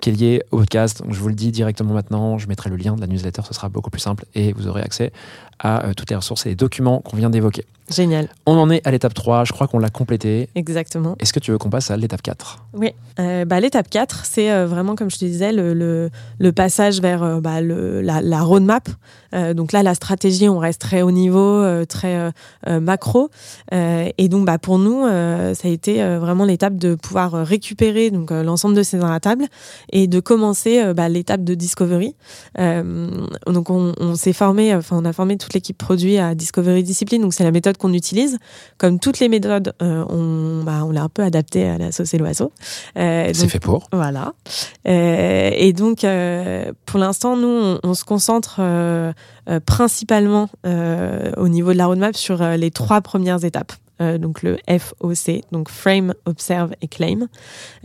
[0.01, 1.03] qui est liée au podcast.
[1.03, 2.39] Donc, je vous le dis directement maintenant.
[2.39, 3.43] Je mettrai le lien de la newsletter.
[3.47, 5.11] Ce sera beaucoup plus simple et vous aurez accès
[5.59, 7.63] à euh, toutes les ressources et les documents qu'on vient d'évoquer.
[7.89, 9.45] Génial, On en est à l'étape 3.
[9.45, 10.49] Je crois qu'on l'a complété.
[10.55, 11.15] exactement.
[11.19, 12.89] Est-ce que tu veux qu'on passe à l'étape 4 Oui,
[13.19, 17.39] euh, bah, l'étape 4, c'est vraiment, comme je te disais, le, le, le passage vers
[17.41, 18.89] bah, le, la, la roadmap.
[19.33, 22.31] Euh, donc là, la stratégie, on reste très haut niveau, euh, très
[22.67, 23.29] euh, macro.
[23.71, 28.75] Et donc, bah, pour nous, ça a été vraiment l'étape de pouvoir récupérer donc l'ensemble
[28.75, 29.45] de ces inratables
[29.91, 32.15] et de commencer bah, l'étape de discovery.
[32.57, 37.21] Donc, on, on s'est formé, enfin, on a formé toute l'équipe produit à Discovery Discipline.
[37.21, 38.37] Donc, c'est la méthode qu'on utilise.
[38.77, 42.17] Comme toutes les méthodes, on, bah, on l'a un peu adapté à la sauce et
[42.17, 42.51] l'oiseau.
[42.95, 43.87] C'est fait pour.
[43.91, 44.33] voilà.
[44.85, 46.05] Et donc,
[46.85, 48.59] pour l'instant, nous, on, on se concentre
[49.65, 53.73] principalement euh, au niveau de la roadmap sur euh, les trois premières étapes.
[54.01, 57.27] Euh, donc le FOC, donc Frame, Observe et Claim.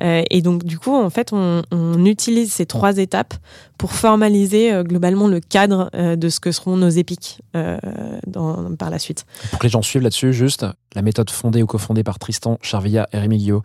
[0.00, 1.62] Euh, et donc du coup, en fait, on,
[2.04, 3.34] utilise ces trois étapes
[3.78, 9.26] pour formaliser euh, globalement le cadre de ce que seront nos épiques par la suite.
[9.50, 13.08] Pour que les gens suivent là-dessus, juste la méthode fondée ou cofondée par Tristan Charvilla
[13.12, 13.62] et Rémi Guillot.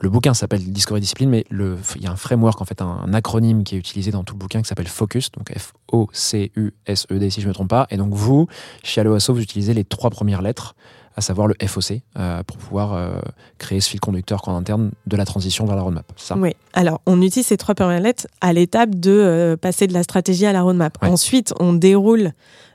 [0.00, 3.64] Le bouquin s'appelle Discovery Discipline, mais il y a un framework, en fait, un, acronyme
[3.64, 7.48] qui est utilisé dans tout le bouquin qui s'appelle Focus, donc F-O-C-U-S-E-D si je ne
[7.48, 7.86] me trompe pas.
[7.90, 8.46] Et donc vous,
[8.84, 10.76] chez Allo vous utilisez les trois premières lettres,
[11.18, 13.10] à savoir le FOC, euh, pour pouvoir euh,
[13.58, 16.06] créer ce fil conducteur qu'en interne de la transition vers la roadmap.
[16.16, 16.54] Ça Oui.
[16.74, 20.46] Alors, on utilise ces trois premières lettres à l'étape de euh, passer de la stratégie
[20.46, 20.96] à la roadmap.
[21.02, 21.08] Ouais.
[21.08, 22.34] Ensuite, on déroule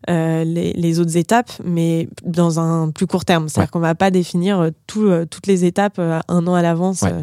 [0.10, 3.48] euh, les, les autres étapes, mais dans un plus court terme.
[3.50, 3.72] C'est-à-dire Ouais.
[3.72, 7.02] qu'on va pas définir euh, tout, euh, toutes les étapes un an à l'avance.
[7.04, 7.14] Ouais.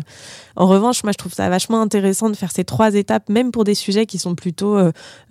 [0.57, 3.65] En revanche, moi, je trouve ça vachement intéressant de faire ces trois étapes, même pour
[3.65, 4.77] des sujets qui sont plutôt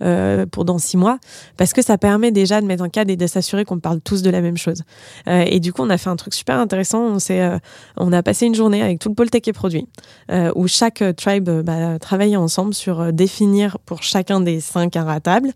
[0.02, 1.18] euh, pour dans six mois,
[1.56, 4.22] parce que ça permet déjà de mettre un cadre et de s'assurer qu'on parle tous
[4.22, 4.82] de la même chose.
[5.28, 7.00] Euh, et du coup, on a fait un truc super intéressant.
[7.02, 7.48] On, s'est,
[7.96, 9.86] on a passé une journée avec tout le pôle tech et produit,
[10.54, 15.52] où chaque tribe bah, travaillait ensemble sur définir pour chacun des cinq inratables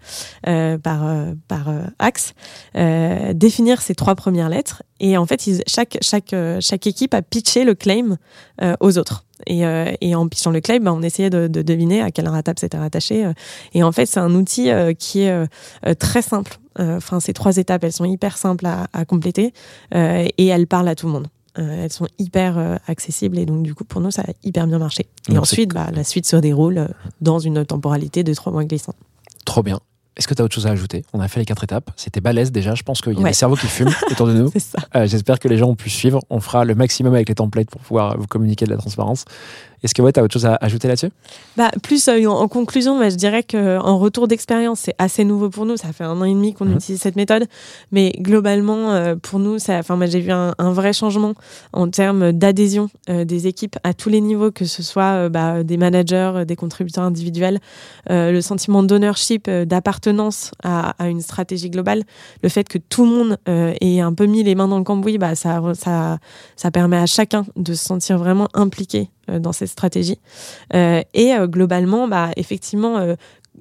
[0.47, 1.03] euh, par,
[1.49, 1.68] par
[1.99, 2.35] axe,
[2.76, 4.82] euh, définir ces trois premières lettres.
[5.01, 8.16] Et en fait, ils- chaque, chaque, euh, chaque équipe a pitché le claim
[8.62, 9.24] euh, aux autres.
[9.47, 12.28] Et, euh, et en pitchant le claim, bah, on essayait de, de deviner à quel
[12.28, 13.24] ratable c'était rattaché.
[13.26, 13.32] euh.
[13.74, 15.47] Et en fait, c'est un outil euh, qui est euh,
[15.87, 16.59] euh, très simple.
[16.78, 19.53] Euh, Enfin, ces trois étapes, elles sont hyper simples à, à compléter
[19.95, 21.26] euh, et elles parlent à tout le monde.
[21.57, 24.66] Euh, elles sont hyper euh, accessibles et donc du coup pour nous ça a hyper
[24.66, 25.07] bien marché.
[25.28, 26.89] Et Donc, ensuite bah, la suite se déroule euh,
[27.20, 28.97] dans une temporalité de trois mois glissants.
[29.45, 29.78] Trop bien.
[30.17, 31.03] Est-ce que tu as autre chose à ajouter?
[31.12, 31.91] On a fait les quatre étapes.
[31.97, 32.75] C'était balèze déjà.
[32.77, 33.31] Je pense qu'il y a Ouais.
[33.31, 34.53] des cerveaux qui fument autour de nous.
[34.95, 36.21] Euh, J'espère que les gens ont pu suivre.
[36.31, 39.25] On fera le maximum avec les templates pour pouvoir vous communiquer de la transparence.
[39.85, 41.11] Est-ce que ouais, tu as autre chose à ajouter là-dessus?
[41.59, 45.66] Bah, plus euh, en, conclusion, bah, je dirais qu'en retour d'expérience, c'est assez nouveau pour
[45.66, 45.76] nous.
[45.76, 46.76] Ça fait un an et demi qu'on Mhm.
[46.76, 47.45] utilise cette méthode.
[47.93, 51.35] Mais globalement, euh, pour nous, ça, moi, j'ai vu un, un vrai changement
[51.74, 55.76] en termes d'adhésion euh, des équipes à tous les niveaux, que ce soit bah, des
[55.76, 57.61] managers, des contributeurs individuels,
[58.09, 62.05] le sentiment d'ownership, d'appartenance à, à une stratégie globale,
[62.43, 65.18] le fait que tout le monde ait un peu mis les mains dans le cambouis,
[65.18, 66.18] bah, ça, ça,
[66.57, 70.18] ça permet à chacun de se sentir vraiment impliqué dans cette stratégie.
[70.75, 73.14] Euh, et euh, globalement, bah, effectivement, euh,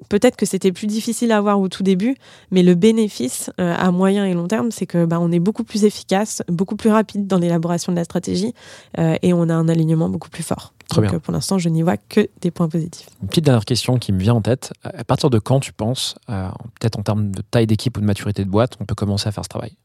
[0.08, 2.16] peut-être que c'était plus difficile à voir au tout début,
[2.50, 5.64] mais le bénéfice euh, à moyen et long terme, c'est que bah, on est beaucoup
[5.64, 8.54] plus efficace, beaucoup plus rapide dans l'élaboration de la stratégie
[8.98, 10.72] euh, et on a un alignement beaucoup plus fort.
[10.88, 11.16] Très Donc bien.
[11.16, 13.08] euh, pour l'instant, je n'y vois que des points positifs.
[13.22, 14.72] Une petite dernière question qui me vient en tête.
[14.82, 16.48] À partir de quand tu penses, euh,
[16.80, 19.32] peut-être en termes de taille d'équipe ou de maturité de boîte, on peut commencer à
[19.32, 19.76] faire ce travail?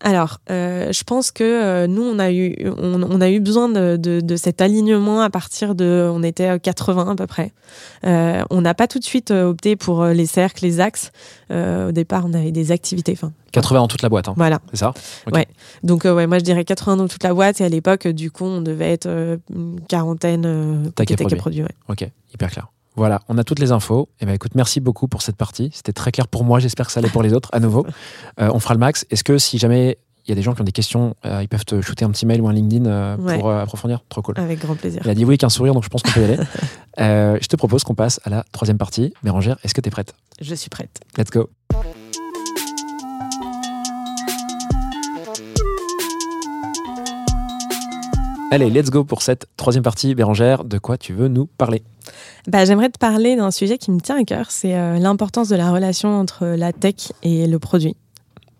[0.00, 3.68] Alors, euh, je pense que euh, nous, on a eu, on, on a eu besoin
[3.68, 7.52] de, de, de cet alignement à partir de, on était à 80 à peu près.
[8.06, 11.10] Euh, on n'a pas tout de suite opté pour les cercles, les axes.
[11.50, 13.12] Au départ, on avait des activités.
[13.12, 14.58] Enfin, 80 dans toute la boîte, hein, voilà.
[14.70, 14.92] c'est ça?
[15.26, 15.34] Ok.
[15.34, 15.46] Ouais.
[15.84, 17.60] Donc, ouais, moi, je dirais 80 dans toute la boîte.
[17.60, 19.08] Et à l'époque, du coup, on devait être
[19.54, 21.38] une quarantaine euh, Tech et côté produit.
[21.38, 21.68] produit, ouais.
[21.88, 22.66] Ok, hyper clair.
[22.96, 24.08] Voilà, on a toutes les infos.
[24.20, 25.70] Et ben écoute, merci beaucoup pour cette partie.
[25.74, 26.60] C'était très clair pour moi.
[26.60, 27.86] J'espère que ça allait pour les autres à nouveau.
[28.40, 29.06] Euh, on fera le max.
[29.10, 31.48] Est-ce que si jamais il y a des gens qui ont des questions, euh, ils
[31.48, 33.38] peuvent te shooter un petit mail ou un LinkedIn euh, Ouais.
[33.38, 34.00] pour approfondir?
[34.08, 34.34] Trop cool.
[34.38, 35.00] Avec grand plaisir.
[35.04, 36.38] Il a dit oui qu'un sourire, donc je pense qu'on peut y aller.
[37.40, 39.12] Je te propose qu'on passe à la troisième partie.
[39.22, 40.14] Bérangère, est-ce que tu es prête?
[40.40, 41.00] Je suis prête.
[41.16, 41.48] Let's go.
[48.50, 50.14] Allez, let's go pour cette troisième partie.
[50.14, 51.82] Bérangère, de quoi tu veux nous parler
[52.46, 54.46] Bah, J'aimerais te parler d'un sujet qui me tient à cœur.
[54.50, 57.96] C'est euh, l'importance de la relation entre la tech et le produit.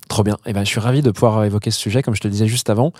[0.09, 0.37] Trop bien.
[0.47, 2.03] Eh ben, je suis ravi de pouvoir évoquer ce sujet.
[2.03, 2.93] Comme je te le disais juste avant,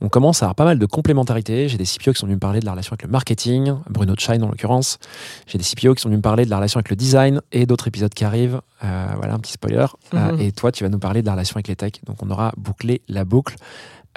[0.00, 1.68] on commence à avoir pas mal de complémentarité.
[1.68, 4.14] J'ai des CPO qui sont venus me parler de la relation avec le marketing, Bruno
[4.16, 4.98] Chine en l'occurrence.
[5.46, 7.66] J'ai des CPO qui sont venus me parler de la relation avec le design et
[7.66, 8.60] d'autres épisodes qui arrivent.
[8.84, 9.84] Euh, voilà, un petit spoiler.
[10.14, 10.40] Euh, Mhm.
[10.40, 12.00] et toi, tu vas nous parler de la relation avec les techs.
[12.06, 13.54] Donc, on aura bouclé la boucle.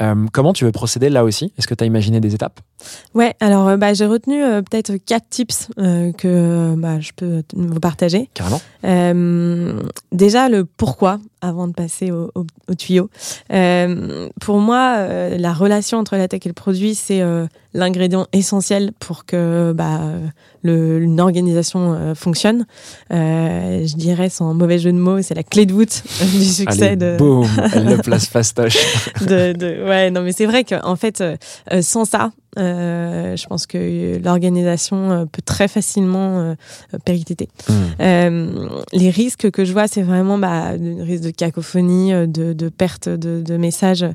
[0.02, 1.52] Euh, comment tu veux procéder là aussi?
[1.58, 2.60] Est-ce que tu as imaginé des étapes?
[3.14, 7.44] Ouais, alors euh, bah, j'ai retenu euh, peut-être quatre tips euh, que bah, je peux
[7.54, 8.30] vous partager.
[8.34, 8.62] Carrément.
[10.12, 13.10] Déjà, le pourquoi, avant de passer au, au- au tuyau.
[13.52, 18.28] Euh, pour moi, euh, la relation entre la tech et le produit, c'est euh, l'ingrédient
[18.34, 20.00] essentiel pour que bah,
[20.64, 22.66] le, une organisation euh, fonctionne.
[23.12, 26.84] Euh, je dirais, sans mauvais jeu de mots, c'est la clé de voûte du succès
[26.88, 28.78] Allez, de, boum Elle le place fastoche.
[29.22, 31.36] de, de- ouais non mais c'est vrai qu'en fait euh,
[31.82, 36.56] sans ça Euh, je pense que l'organisation euh, peut très facilement euh,
[37.06, 37.48] péricliter.
[37.68, 37.74] Hmm.
[38.02, 42.54] Euh, les risques que je vois, c'est vraiment bah, le risque de cacophonie, euh, de,
[42.54, 44.06] de perte de, de messages,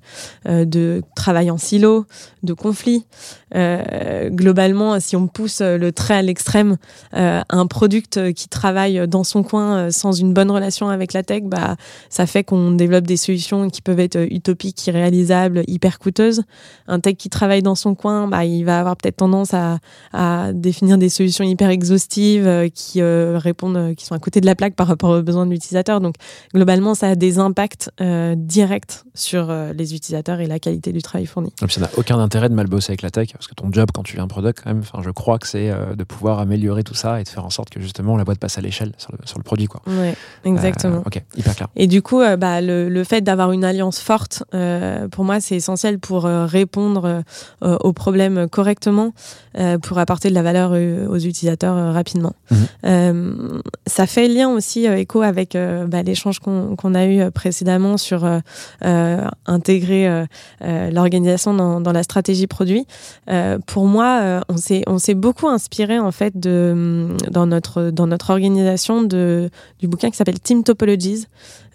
[0.48, 2.06] euh, de travail en silo,
[2.42, 3.06] de conflits.
[3.54, 6.76] Euh, globalement, si on pousse euh, le trait à l'extrême,
[7.14, 11.22] euh, un product qui travaille dans son coin euh, sans une bonne relation avec la
[11.22, 11.76] tech, bah,
[12.08, 16.42] ça fait qu'on développe des solutions qui peuvent être utopiques, irréalisables, hyper coûteuses.
[16.88, 19.78] Un tech qui travaille dans son coin, bah, il va avoir peut-être tendance à,
[20.12, 24.40] à définir des solutions hyper exhaustives euh, qui euh, répondent, euh, qui sont à côté
[24.40, 26.00] de la plaque par rapport aux besoins de l'utilisateur.
[26.00, 26.16] Donc,
[26.54, 31.02] globalement, ça a des impacts euh, directs sur euh, les utilisateurs et la qualité du
[31.02, 31.52] travail fourni.
[31.56, 33.90] Puis ça n'a aucun intérêt de mal bosser avec la tech, parce que ton job
[33.92, 36.38] quand tu viens un product, quand même, enfin, je crois que c'est euh, de pouvoir
[36.38, 38.92] améliorer tout ça et de faire en sorte que justement la boîte passe à l'échelle
[38.96, 39.66] sur le, sur le produit.
[39.66, 39.82] Quoi.
[39.86, 40.14] Ouais,
[40.44, 40.98] exactement.
[40.98, 41.68] Euh, ok, hyper clair.
[41.76, 45.40] Et du coup, euh, bah, le, le fait d'avoir une alliance forte, euh, pour moi,
[45.40, 47.22] c'est essentiel pour euh, répondre
[47.62, 49.12] euh, aux problèmes correctement,
[49.58, 52.32] euh, pour apporter de la valeur euh, aux utilisateurs euh, rapidement.
[52.50, 52.56] Mhm.
[52.86, 57.30] Euh, ça fait lien aussi euh, écho avec euh, bah, l'échange qu'on a eu euh,
[57.30, 58.38] précédemment sur euh,
[58.84, 60.24] euh, intégrer euh,
[60.62, 62.86] euh, l'organisation dans, dans la stratégie produit.
[63.34, 67.90] Euh, pour moi, euh, on s'est on s'est beaucoup inspiré en fait de dans notre
[67.90, 71.26] dans notre organisation de du bouquin qui s'appelle Team Topologies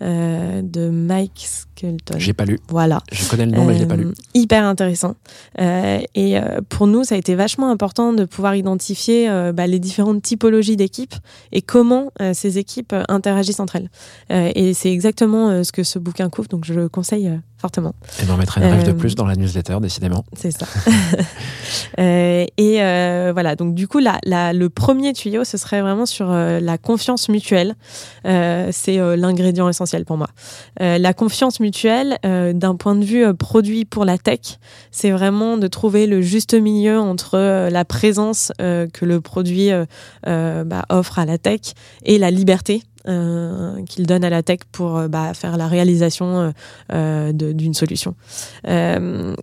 [0.02, 2.16] euh, de Mike Skelton.
[2.18, 2.60] J'ai pas lu.
[2.70, 3.02] Voilà.
[3.12, 4.08] Je connais le nom, mais je l'ai pas lu.
[4.34, 5.16] Hyper intéressant.
[5.58, 6.38] Et
[6.70, 11.16] pour nous, ça a été vachement important de pouvoir identifier bah, les différentes typologies d'équipes
[11.52, 13.90] et comment ces équipes interagissent entre elles.
[14.56, 17.94] Et c'est exactement ce que ce bouquin couvre, donc je le conseille fortement.
[18.22, 20.24] Et on mettra une rêve de Euh, plus dans la newsletter, décidément.
[20.36, 20.66] C'est ça.
[22.00, 26.06] Euh, et euh, voilà, donc du coup, la, la- le premier tuyau, ce serait vraiment
[26.06, 27.76] sur la confiance mutuelle.
[28.24, 30.30] C'est l'ingrédient essentiel pour moi.
[30.80, 34.40] La confiance mutuelle, d'un point de vue produit pour la tech,
[34.92, 37.38] c'est vraiment de trouver le juste milieu entre
[37.70, 39.70] la présence que le produit
[40.26, 41.62] bah, offre à la tech
[42.06, 42.84] et la liberté.
[43.08, 46.54] Euh, qu'il donne à la tech pour euh, bah, faire la réalisation
[46.92, 48.14] euh, d'une solution.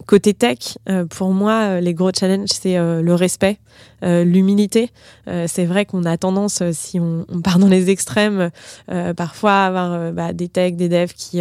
[0.06, 0.78] Côté tech,
[1.10, 3.58] pour moi, les gros challenges, c'est le respect,
[4.02, 4.90] euh, l'humilité.
[5.28, 8.50] Euh, c'est vrai qu'on a tendance, euh, si on, on part dans les extrêmes,
[8.90, 11.40] euh, parfois à avoir bah, des techs, des devs qui,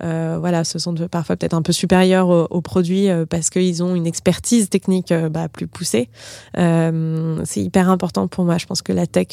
[0.00, 4.06] voilà, se sont parfois peut-être un peu supérieurs aux, aux produits parce qu'ils ont une
[4.06, 6.08] expertise technique bah, plus poussée.
[6.56, 8.58] C'est hyper important pour moi.
[8.58, 9.28] Je pense que la tech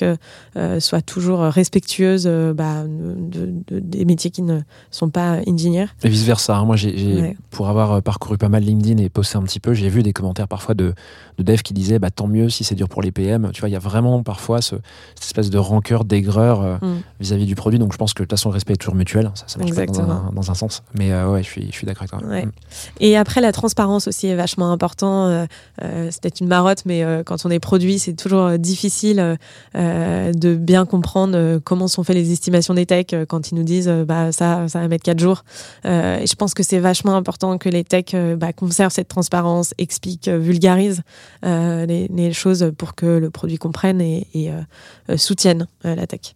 [0.79, 4.59] soit toujours respectueuse bah, de, de- des métiers qui ne
[4.91, 5.89] sont pas ingénieurs.
[6.03, 6.61] Et vice versa.
[6.63, 7.37] Moi, j'ai, j'ai- Ouais.
[7.51, 10.47] pour avoir parcouru pas mal LinkedIn et posté un petit peu, j'ai vu des commentaires
[10.47, 10.93] parfois de,
[11.37, 13.49] de devs qui disaient bah, tant mieux si c'est dur pour les PM.
[13.53, 14.75] Tu vois, il y a vraiment parfois ce-
[15.15, 17.01] cette espèce de rancœur, d'aigreur euh, Mm.
[17.19, 17.79] vis-à-vis du produit.
[17.79, 19.31] Donc je pense que de toute façon, le respect est toujours mutuel.
[19.35, 20.83] Ça, ça marche pas dans un, dans un sens.
[20.97, 22.29] Mais euh, ouais, je suis, je suis d'accord avec toi.
[22.29, 22.45] Ouais.
[22.45, 22.51] Mm.
[22.99, 25.27] Et après, la transparence aussi est vachement important.
[25.27, 25.45] Euh,
[25.83, 29.37] euh, c'est peut-être une marotte, mais euh, quand on est produit, c'est toujours difficile
[29.75, 34.31] de bien comprendre comment sont faites les estimations des techs quand ils nous disent bah
[34.31, 35.43] ça, ça va mettre quatre jours.
[35.85, 40.27] Et je pense que c'est vachement important que les techs bah, conservent cette transparence, expliquent,
[40.29, 41.01] vulgarisent
[41.45, 44.61] euh, les, choses pour que le produit comprenne et, euh,
[45.09, 46.35] euh, soutienne la tech.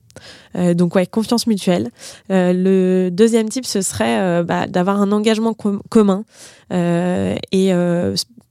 [0.75, 1.91] Donc ouais, confiance mutuelle.
[2.29, 6.25] Le deuxième type, ce serait bah, d'avoir un engagement com- commun
[6.71, 7.71] et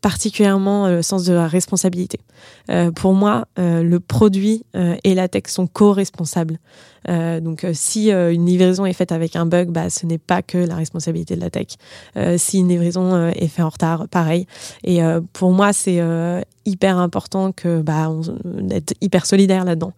[0.06, 2.20] particulièrement euh, le sens de la responsabilité.
[2.70, 6.58] Euh, pour moi, euh, le produit euh, et la tech sont co-responsables.
[7.08, 10.74] Donc, si une livraison est faite avec un bug, bah, ce n'est pas que la
[10.74, 11.68] responsabilité de la tech.
[12.36, 14.48] Si une livraison est faite en retard, pareil.
[14.82, 14.98] Et
[15.32, 16.02] pour moi, c'est
[16.64, 18.22] hyper important que bah, on,
[18.60, 19.92] d'être hyper solidaire là-dedans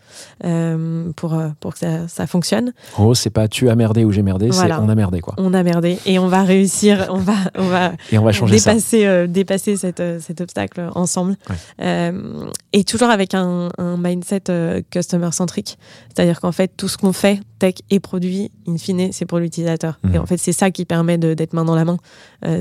[1.16, 2.74] pour pour que ça, ça fonctionne.
[2.98, 4.76] En gros, c'est pas tu as merdé ou j'ai merdé, Voilà.
[4.76, 5.32] c'est on a merdé quoi.
[5.38, 7.06] On a merdé et on va réussir.
[7.08, 8.72] On va on va Et on va changer ça.
[8.74, 11.36] dépasser, dépasser cette, euh, cet obstacle ensemble.
[11.48, 11.56] Ouais.
[11.82, 15.78] Euh, et toujours avec un, un mindset euh, customer centrique.
[16.14, 19.98] C'est-à-dire qu'en fait, tout ce qu'on fait, tech et produit, in fine, c'est pour l'utilisateur.
[20.04, 20.14] Mhm.
[20.14, 21.98] Et en fait, c'est ça qui permet de- d'être main dans la main.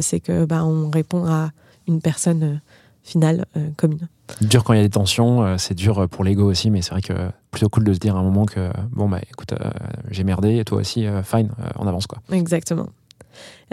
[0.02, 1.52] C'est que bah, on répond à
[1.88, 2.62] une personne
[3.04, 4.08] finale euh, commune.
[4.42, 6.92] Dur quand il y a des tensions, euh, c'est dur pour l'ego aussi, mais c'est
[6.92, 7.14] vrai que
[7.52, 9.70] plutôt cool de se dire à un moment que bon bah écoute, euh,
[10.12, 12.20] j'ai merdé et toi aussi, fine, on avance quoi.
[12.32, 12.90] Exactement.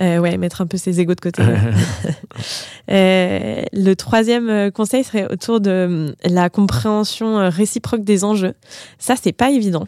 [0.01, 1.43] Euh, ouais, mettre un peu ses égos de côté.
[2.91, 8.53] Euh, le troisième euh, conseil serait autour de la compréhension réciproque des enjeux.
[8.99, 9.87] Ça, c'est pas évident.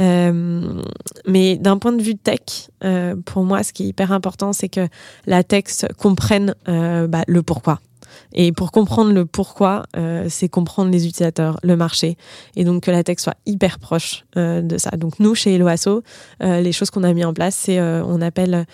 [0.00, 0.82] Euh,
[1.26, 4.68] mais d'un point de vue tech, euh, pour moi, ce qui est hyper important, c'est
[4.68, 4.88] que
[5.26, 5.64] la tech
[5.98, 7.80] comprenne euh, bah, le pourquoi.
[8.34, 12.16] Et pour comprendre le pourquoi, euh, c'est comprendre les utilisateurs, le marché,
[12.56, 14.90] et donc que la tech soit hyper proche euh, de ça.
[14.90, 16.02] Donc nous, chez Eloasso,
[16.42, 18.66] euh, les choses qu'on a mis en place, c'est on appelle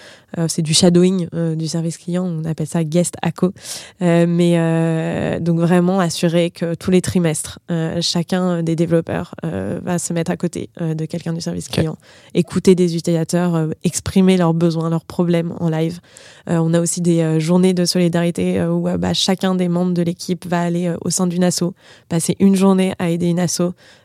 [0.48, 3.52] c'est du shadowing du service client, on appelle ça guest ACO.
[4.00, 7.60] Mais donc vraiment assurer que tous les trimestres,
[8.00, 11.96] chacun des développeurs va se mettre à côté de quelqu'un du service client,
[12.34, 16.00] écouter des utilisateurs, exprimer leurs besoins, leurs problèmes en live.
[16.46, 20.62] On a aussi des journées de solidarité où bah, chacun des membres de l'équipe va
[20.62, 21.74] aller euh, au sein d'une asso,
[22.08, 23.60] passer une journée à aider une asso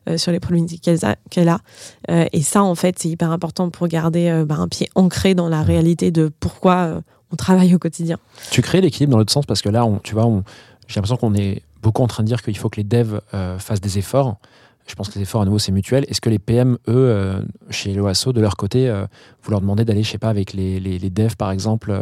[0.10, 0.90] euh, sur les problématiques
[1.30, 1.60] qu'elle a.
[2.10, 5.48] Euh, et ça, en fait, c'est hyper important pour garder bah, un pied ancré dans
[5.48, 8.18] la réalité de pourquoi on travaille au quotidien.
[8.52, 10.28] Tu crées l'équilibre dans l'autre sens parce que là, on, tu vois,
[10.88, 13.22] j'ai l'impression qu'on est beaucoup en train de dire qu'il faut que les devs
[13.60, 14.38] fassent des efforts.
[14.90, 16.04] Je pense que les efforts, à nouveau, c'est mutuel.
[16.10, 19.06] Est-ce que les PM, eux, euh, chez l'OASO, de leur côté, euh,
[19.44, 21.94] vous leur demandez d'aller, je sais pas, avec les, les, les devs, par exemple,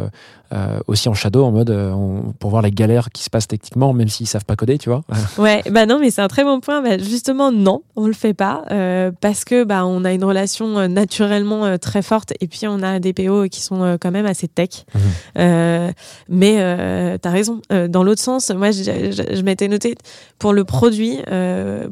[0.54, 3.92] euh, aussi en shadow, en mode, on- pour voir les galères qui se passent techniquement,
[3.92, 5.02] même s'ils savent pas coder, tu vois?
[5.38, 6.80] Ouais, bah non, mais c'est un très bon point.
[6.82, 10.88] Bah, justement, non, on le fait pas euh, parce que bah on a une relation
[10.88, 14.70] naturellement très forte et puis on a des PO qui sont quand même assez tech.
[14.94, 15.00] Mhm.
[15.38, 15.92] Euh,
[16.30, 17.60] mais euh, t'as raison.
[17.88, 19.94] Dans l'autre sens, moi, je, je- je m'étais noté
[20.38, 21.18] pour le produit.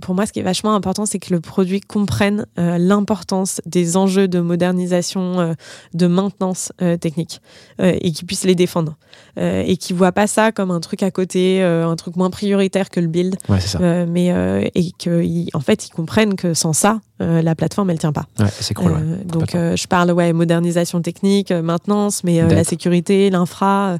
[0.01, 3.97] pour moi, ce qui est vachement important, c'est que le produit comprenne euh, l'importance des
[3.97, 5.55] enjeux de modernisation, euh,
[5.95, 7.41] de maintenance euh, technique
[7.79, 8.97] et qu'il puisse les défendre
[9.37, 13.01] et qui voit pas ça comme un truc à côté, un truc moins prioritaire que
[13.01, 13.37] le build.
[13.49, 14.07] Ouais, c'est ça.
[14.07, 14.29] Mais
[14.75, 18.27] et qu'en en fait ils comprennent que sans ça euh, la plateforme elle tient pas
[18.39, 18.93] Ouais, c'est cool.
[18.93, 18.99] ouais.
[19.01, 23.99] Euh, donc euh, je parle ouais modernisation technique maintenance mais la sécurité l'infra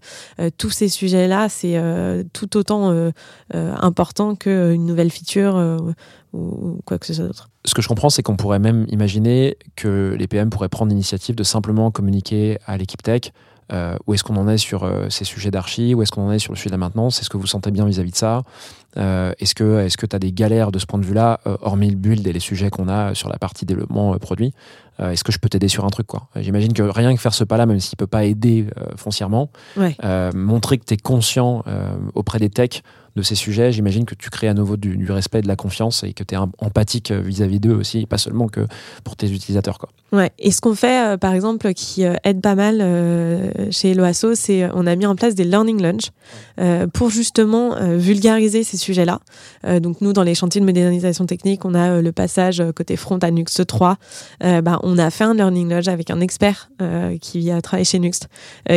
[0.59, 1.81] tous ces sujets là c'est
[2.33, 3.11] tout autant
[3.53, 5.57] important qu'une nouvelle feature
[6.33, 9.57] ou quoi que ce soit d'autre Ce que je comprends, c'est qu'on pourrait même imaginer
[9.75, 13.33] que les PM pourraient prendre l'initiative de simplement communiquer à l'équipe tech
[13.73, 16.33] euh, où est-ce qu'on en est sur euh, ces sujets d'archi, où est-ce qu'on en
[16.33, 18.43] est sur le sujet de la maintenance, est-ce que vous sentez bien vis-à-vis de ça?
[18.97, 21.91] Euh, Est-ce que est-ce que tu as des galères de ce point de vue-là, hormis
[21.91, 24.55] le build et les sujets qu'on a sur la partie développement produit?
[24.99, 26.29] Est-ce que je peux t'aider sur un truc quoi?
[26.37, 29.95] J'imagine que rien que faire ce pas-là, même s'il peut pas aider foncièrement, Ouais.
[30.35, 31.63] montrer que tu es conscient
[32.15, 32.83] auprès des techs
[33.17, 36.05] de ces sujets, j'imagine que tu crées à nouveau du, respect et de la confiance
[36.05, 38.61] et que tu es empathique euh, vis-à-vis d'eux aussi, pas seulement que
[39.05, 39.79] pour tes utilisateurs.
[39.79, 39.89] Quoi.
[40.13, 40.31] Ouais.
[40.39, 42.77] Et ce qu'on fait, euh, par exemple, qui euh, aide pas mal
[43.71, 46.11] chez Loasso, c'est on a mis en place des learning lunch
[46.93, 49.21] pour justement vulgariser ces sujets-là.
[49.81, 53.31] Donc nous, dans les chantiers de modernisation technique, on a le passage côté front à
[53.31, 53.97] Nuxt 3.
[54.43, 56.71] Euh, bah, on a fait un learning lunch avec un expert
[57.21, 58.29] qui a travaillé chez Nuxt,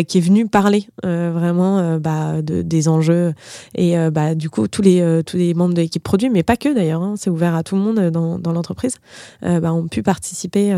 [0.07, 3.33] qui est venu parler vraiment bah, de, des enjeux
[3.75, 6.57] et euh, du coup tous les euh, tous les membres de l'équipe produit, mais pas
[6.57, 8.97] que d'ailleurs, hein, c'est ouvert à tout le monde euh, dans, l'entreprise,
[9.43, 10.71] euh, bah, ont pu participer.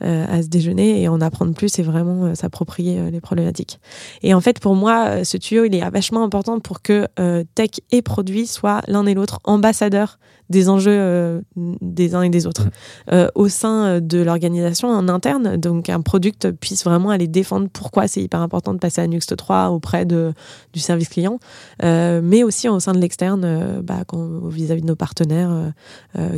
[0.00, 3.80] à ce déjeuner et en apprendre plus et vraiment s'approprier les problématiques.
[4.22, 7.06] Et en fait, pour moi, ce tuyau, il est vachement important pour que
[7.54, 10.18] tech et produit soient l'un et l'autre ambassadeurs
[10.50, 12.68] des enjeux euh, des uns et des autres
[13.12, 15.56] euh, au sein euh, de l'organisation en interne.
[15.56, 19.36] Donc, un product puisse vraiment aller défendre pourquoi c'est hyper important de passer à Nuxt
[19.36, 20.34] 3 auprès de,
[20.72, 21.38] du service client,
[21.82, 24.02] euh, mais aussi au sein de l'externe, bah,
[24.48, 25.72] vis-à-vis de nos partenaires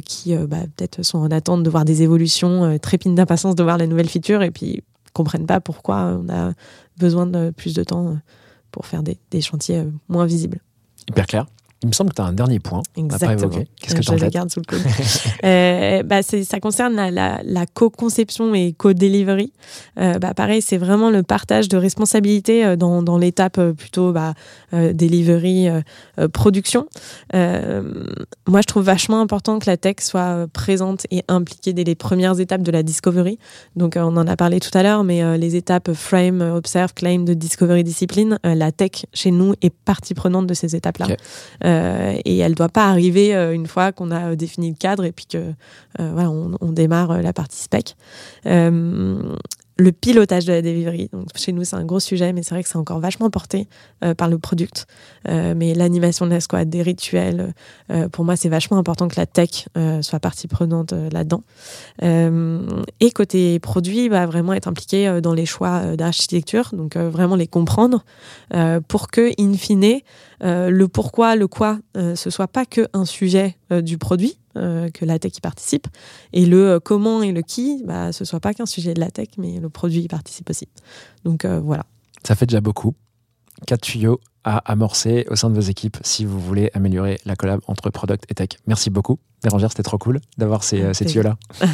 [0.05, 3.87] qui bah, peut-être sont en attente de voir des évolutions, trépignent d'impatience de voir les
[3.87, 4.83] nouvelles features et puis
[5.13, 6.53] comprennent pas pourquoi on a
[6.99, 8.17] besoin de plus de temps
[8.71, 10.61] pour faire des, des chantiers moins visibles.
[11.09, 11.47] Hyper clair.
[11.83, 12.83] Il me semble que tu as un dernier point.
[12.97, 13.65] Exactement.
[13.81, 14.83] Qu'est-ce que je le garde sous le coude.
[15.45, 19.53] Euh, bah, ça concerne la, la, la co-conception et co-delivery.
[19.99, 24.35] Euh, bah, pareil, c'est vraiment le partage de responsabilités euh, dans, dans l'étape plutôt bah,
[24.73, 25.69] euh, delivery,
[26.33, 26.87] production.
[27.33, 32.39] Moi, je trouve vachement important que la tech soit présente et impliquée dès les premières
[32.41, 33.39] étapes de la discovery.
[33.77, 37.35] Donc, on en a parlé tout à l'heure, mais les étapes frame, observe, claim de
[37.35, 41.07] discovery discipline, la tech chez nous est partie prenante de ces étapes-là.
[41.73, 45.05] Euh, et elle doit pas arriver euh, une fois qu'on a euh, défini le cadre
[45.05, 45.53] et puis que
[45.99, 47.97] voilà, on, démarre la partie spec.
[49.79, 51.09] Le pilotage de la delivery.
[51.13, 53.69] Donc, chez nous, c'est un gros sujet, mais c'est vrai que c'est encore vachement porté
[54.17, 54.87] par le product.
[55.29, 57.53] Mais l'animation de la squad, des rituels,
[58.13, 59.69] pour moi, c'est vachement important que la tech
[60.01, 61.43] soit partie prenante là-dedans.
[62.03, 68.05] Et côté produit, va vraiment être impliqué dans les choix d'architecture, donc vraiment les comprendre
[68.89, 70.01] pour que, in fine,
[70.43, 74.39] euh, le pourquoi, le quoi, euh, ce soit pas que un sujet euh, du produit,
[74.57, 75.87] euh, que la tech y participe,
[76.33, 79.29] et le comment et le qui, bah, ce soit pas qu'un sujet de la tech,
[79.39, 80.69] mais le produit y participe aussi.
[81.25, 81.85] Donc voilà.
[82.25, 82.95] Ça fait déjà beaucoup.
[83.67, 87.61] Quatre tuyaux à amorcer au sein de vos équipes si vous voulez améliorer la collab
[87.69, 88.49] entre product et tech.
[88.67, 89.19] Merci beaucoup.
[89.43, 91.37] Bérangère, c'était trop cool d'avoir ces, ces tuyaux-là.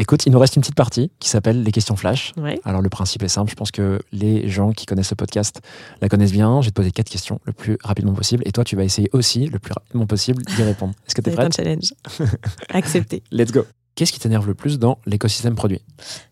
[0.00, 2.32] Écoute, il nous reste une petite partie qui s'appelle les questions flash.
[2.36, 2.60] Ouais.
[2.64, 5.60] Alors le principe est simple, je pense que les gens qui connaissent ce podcast
[6.00, 6.60] la connaissent bien.
[6.60, 9.10] Je vais te poser quatre questions le plus rapidement possible et toi tu vas essayer
[9.12, 10.94] aussi le plus rapidement possible d'y répondre.
[11.04, 11.94] Est-ce que tu es C'est un prête challenge.
[12.68, 13.24] Accepté.
[13.32, 13.64] Let's go.
[13.96, 15.80] Qu'est-ce qui t'énerve le plus dans l'écosystème produit?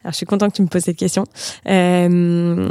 [0.05, 1.25] Alors, je suis content que tu me poses cette question.
[1.69, 2.71] Euh,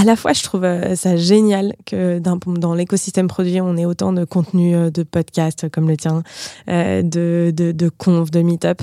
[0.00, 4.12] à la fois, je trouve euh, ça génial que dans, l'écosystème produit, on ait autant
[4.12, 6.22] de contenu euh, de podcasts comme le tien,
[6.68, 8.80] euh, de, de, de conf, de meet-up.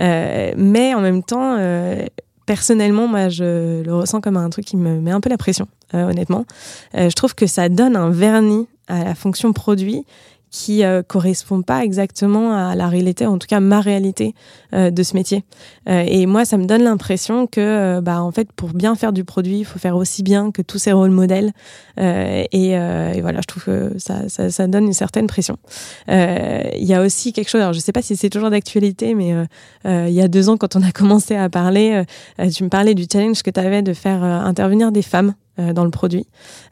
[0.00, 1.56] Mais en même temps,
[2.46, 5.68] personnellement, moi, je le ressens comme un truc qui me met un peu la pression,
[5.92, 6.44] honnêtement.
[6.94, 10.04] Je trouve que ça donne un vernis à la fonction produit
[10.50, 14.34] qui euh, correspond pas exactement à la réalité, en tout cas ma réalité
[14.72, 15.44] euh, de ce métier.
[15.88, 19.12] Euh, et moi, ça me donne l'impression que, euh, bah, en fait, pour bien faire
[19.12, 21.52] du produit, il faut faire aussi bien que tous ces rôles modèles.
[21.98, 25.56] Euh, et, euh, et voilà, je trouve que ça, ça, ça donne une certaine pression.
[26.08, 29.34] Il y a aussi quelque chose, alors je sais pas si c'est toujours d'actualité, mais
[29.84, 32.04] il y a deux ans, quand on a commencé à parler,
[32.54, 35.90] tu me parlais du challenge que tu avais de faire intervenir des femmes dans le
[35.90, 36.26] produit.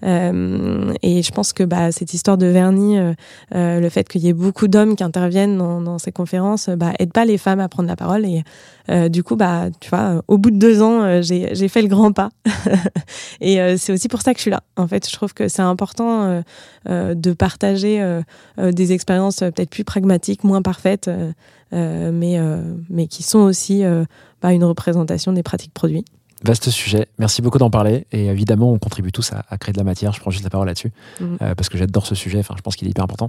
[0.04, 3.14] Euh, et je pense que bah, cette histoire de vernis, euh,
[3.54, 7.12] euh, le fait qu'il y ait beaucoup d'hommes qui interviennent dans, ces conférences, bah, aide
[7.12, 8.24] pas les femmes à prendre la parole.
[8.26, 8.42] Et
[8.90, 11.82] euh, du coup, bah, tu vois, euh, au bout de deux ans, euh, j'ai fait
[11.82, 12.30] le grand pas.
[13.40, 14.62] et euh, c'est aussi pour ça que je suis là.
[14.76, 16.42] En fait, je trouve que c'est important euh,
[16.88, 18.20] euh, de partager euh,
[18.58, 21.32] euh, des expériences euh, peut-être plus pragmatiques, moins parfaites, euh,
[21.72, 22.62] euh, mais, euh,
[23.08, 24.04] qui sont aussi euh,
[24.42, 26.04] bah, une représentation des pratiques produits.
[26.44, 27.06] Vaste sujet.
[27.18, 28.06] Merci beaucoup d'en parler.
[28.12, 30.12] Et évidemment, on contribue tous à, à créer de la matière.
[30.12, 31.38] Je prends juste la parole là-dessus Mhm.
[31.40, 32.38] euh, parce que j'adore ce sujet.
[32.38, 33.28] Enfin, je pense qu'il est hyper important.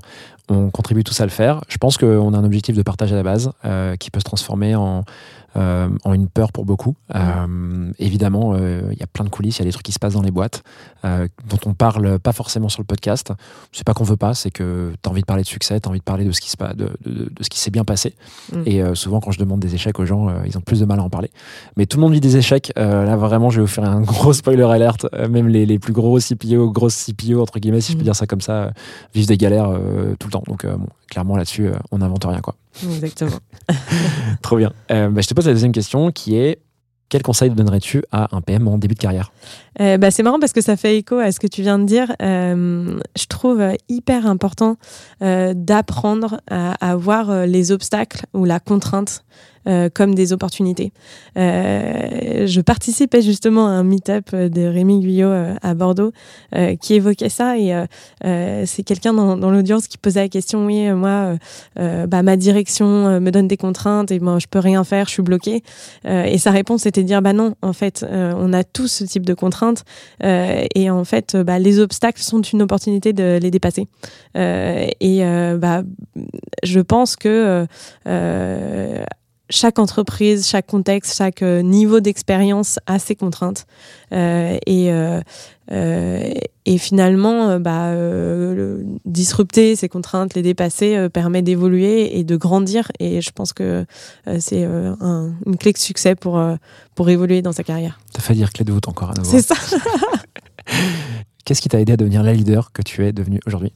[0.49, 1.61] On contribue tous à le faire.
[1.69, 4.25] Je pense qu'on a un objectif de partage à la base euh, qui peut se
[4.25, 5.05] transformer en,
[5.57, 6.95] euh, en une peur pour beaucoup.
[7.15, 9.57] Euh, évidemment, euh, il y a plein de coulisses.
[9.57, 10.63] Il y a des trucs qui se passent dans les boîtes
[11.05, 13.31] euh, dont on parle pas forcément sur le podcast.
[13.71, 15.87] C'est pas qu'on veut pas, c'est que tu as envie de parler de succès, tu
[15.87, 17.83] as envie de parler de ce qui se de, de- de ce qui s'est bien
[17.85, 18.15] passé.
[18.53, 18.63] Mhm.
[18.65, 21.03] Et souvent, quand je demande des échecs aux gens, ils ont plus de mal à
[21.03, 21.31] en parler.
[21.77, 22.71] Mais tout le monde vit des échecs.
[22.75, 25.07] Là, vraiment, je vais vous faire un gros spoiler alert.
[25.29, 28.05] Même les, les plus gros CPO, grosses CPO, entre guillemets, si je peux Mhm.
[28.05, 28.71] dire ça comme ça,
[29.13, 29.69] vivent des galères
[30.19, 30.43] tout le temps.
[30.47, 32.41] Donc, bon, clairement, là-dessus, on n'invente rien.
[32.41, 32.55] quoi.
[32.83, 33.39] Exactement.
[34.41, 34.73] Trop bien.
[34.91, 36.59] Euh, bah, je te pose la deuxième question qui est
[37.09, 39.31] quel conseil donnerais-tu à un PM en début de carrière?
[39.79, 41.85] Euh, bah, c'est marrant parce que ça fait écho à ce que tu viens de
[41.85, 42.15] dire.
[42.21, 44.77] Euh, je trouve hyper important
[45.21, 49.23] euh, d'apprendre à, à voir les obstacles ou la contrainte
[49.67, 50.91] euh, comme des opportunités.
[51.37, 56.11] Euh, je participais justement à un meet-up de Rémi Guyot euh, à Bordeaux
[56.55, 57.73] euh, qui évoquait ça et
[58.65, 61.35] c'est quelqu'un dans, dans l'audience qui posait la question oui moi
[61.75, 65.21] bah, ma direction me donne des contraintes et moi je peux rien faire je suis
[65.21, 65.63] bloqué
[66.05, 69.25] et sa réponse c'était de dire bah non en fait on a tous ce type
[69.25, 69.83] de contraintes
[70.21, 73.87] et en fait bah, les obstacles sont une opportunité de les dépasser
[74.35, 75.21] et
[75.57, 75.83] bah
[76.63, 77.65] je pense que
[78.07, 79.03] euh,
[79.49, 83.65] chaque entreprise, chaque contexte, chaque euh, niveau d'expérience a ses contraintes.
[84.11, 85.21] Euh, et, euh,
[86.65, 92.91] et finalement, bah, euh, le- disrupter ces contraintes, les dépasser, permet d'évoluer et de grandir.
[92.99, 93.85] Et je pense que
[94.39, 96.41] c'est un- une clé de succès pour,
[96.95, 97.99] pour évoluer dans sa carrière.
[98.13, 99.29] T'as fait dire clé de voûte encore à nouveau.
[99.31, 99.55] C'est ça.
[101.45, 103.71] Qu'est-ce qui t'a aidé à devenir la leader que tu es devenue aujourd'hui?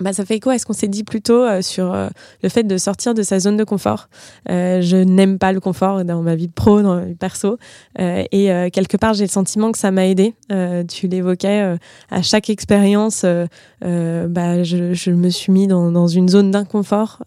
[0.00, 2.08] Bah, ça fait écho à ce qu'on s'est dit plus tôt euh, sur euh,
[2.44, 4.08] le fait de sortir de sa zone de confort?
[4.48, 7.58] Euh, je n'aime pas le confort dans ma vie pro, dans ma vie perso.
[7.98, 10.34] Euh, et euh, quelque part, j'ai le sentiment que ça m'a aidé.
[10.52, 11.76] Euh, tu l'évoquais,
[12.10, 13.24] à chaque expérience,
[13.82, 17.22] bah, je, je me suis mis dans, dans une zone d'inconfort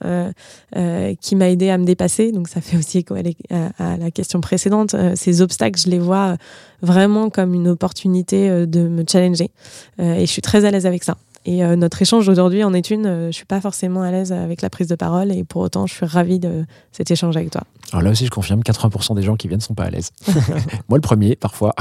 [1.21, 2.31] qui m'a aidé à me dépasser.
[2.31, 4.95] Donc ça fait aussi écho à, à- la question précédente.
[5.15, 6.37] Ces obstacles, je les vois
[6.81, 9.51] vraiment comme une opportunité de me challenger.
[9.99, 11.17] Et je suis très à l'aise avec ça.
[11.45, 13.05] Et euh, notre échange aujourd'hui en est une.
[13.05, 15.87] euh, je suis pas forcément à l'aise avec la prise de parole et pour autant,
[15.87, 17.63] je suis ravie de cet échange avec toi.
[17.91, 20.11] Alors là aussi, je confirme, 80% des gens qui viennent sont pas à l'aise.
[20.89, 21.73] Moi, le premier, parfois.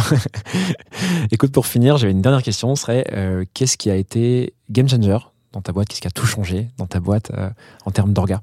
[1.31, 2.75] Écoute, pour finir, j'avais une dernière question.
[2.75, 5.19] Serait euh, qu'est-ce qui a été game changer
[5.53, 5.89] dans ta boîte?
[5.89, 7.51] Qu'est-ce qui a tout changé dans ta boîte euh,
[7.85, 8.43] en termes d'orga?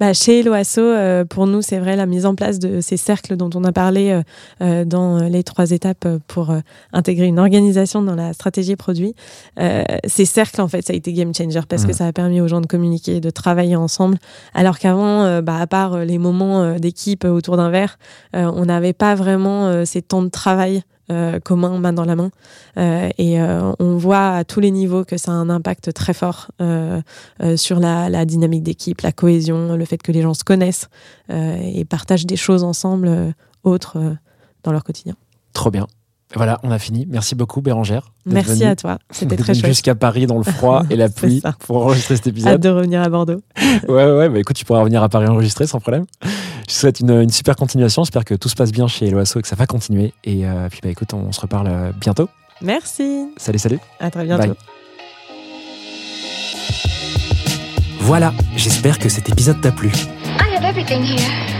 [0.00, 3.36] Bah, chez Eloasso, euh, pour nous, c'est vrai la mise en place de ces cercles
[3.36, 4.22] dont on a parlé euh,
[4.62, 6.60] euh, dans les trois étapes euh, pour euh,
[6.94, 9.14] intégrer une organisation dans la stratégie produit.
[9.58, 12.40] Euh, ces cercles, en fait, ça a été game changer parce que ça a permis
[12.40, 14.16] aux gens de communiquer, de travailler ensemble.
[14.54, 17.98] Alors qu'avant, bah, à part les moments d'équipe autour d'un verre,
[18.34, 20.82] euh, on n'avait pas vraiment ces temps de travail
[21.42, 22.30] communs, main dans la main.
[22.76, 26.14] Euh, et euh, on voit à tous les niveaux que ça a un impact très
[26.14, 27.00] fort euh,
[27.42, 30.88] euh, sur la, la dynamique d'équipe, la cohésion, le fait que les gens se connaissent
[31.30, 33.32] euh, et partagent des choses ensemble euh,
[33.64, 34.14] autres euh,
[34.62, 35.16] dans leur quotidien.
[35.52, 35.86] Trop bien.
[36.36, 37.06] Voilà, on a fini.
[37.10, 38.12] Merci beaucoup, Bérangère.
[38.24, 38.64] Merci venue.
[38.66, 38.98] à toi.
[39.10, 39.66] C'était très chouette.
[39.66, 41.56] Jusqu'à Paris dans le froid et la C'est pluie ça.
[41.66, 42.60] pour enregistrer cet Hâte épisode.
[42.60, 43.42] de revenir à Bordeaux.
[43.88, 46.04] Ouais, ouais, ouais, bah écoute, tu pourras revenir à Paris enregistrer sans problème.
[46.22, 46.28] Je
[46.66, 48.04] te souhaite une, une super continuation.
[48.04, 50.12] J'espère que tout se passe bien chez Eloasso et que ça va continuer.
[50.24, 52.28] Et euh, puis, bah écoute, on se reparle euh, bientôt.
[52.62, 53.26] Merci.
[53.36, 53.78] Salut, salut.
[53.98, 54.48] À très bientôt.
[54.48, 54.54] Bye.
[58.00, 59.88] Voilà, j'espère que cet épisode t'a plu.
[59.88, 61.59] I have everything here.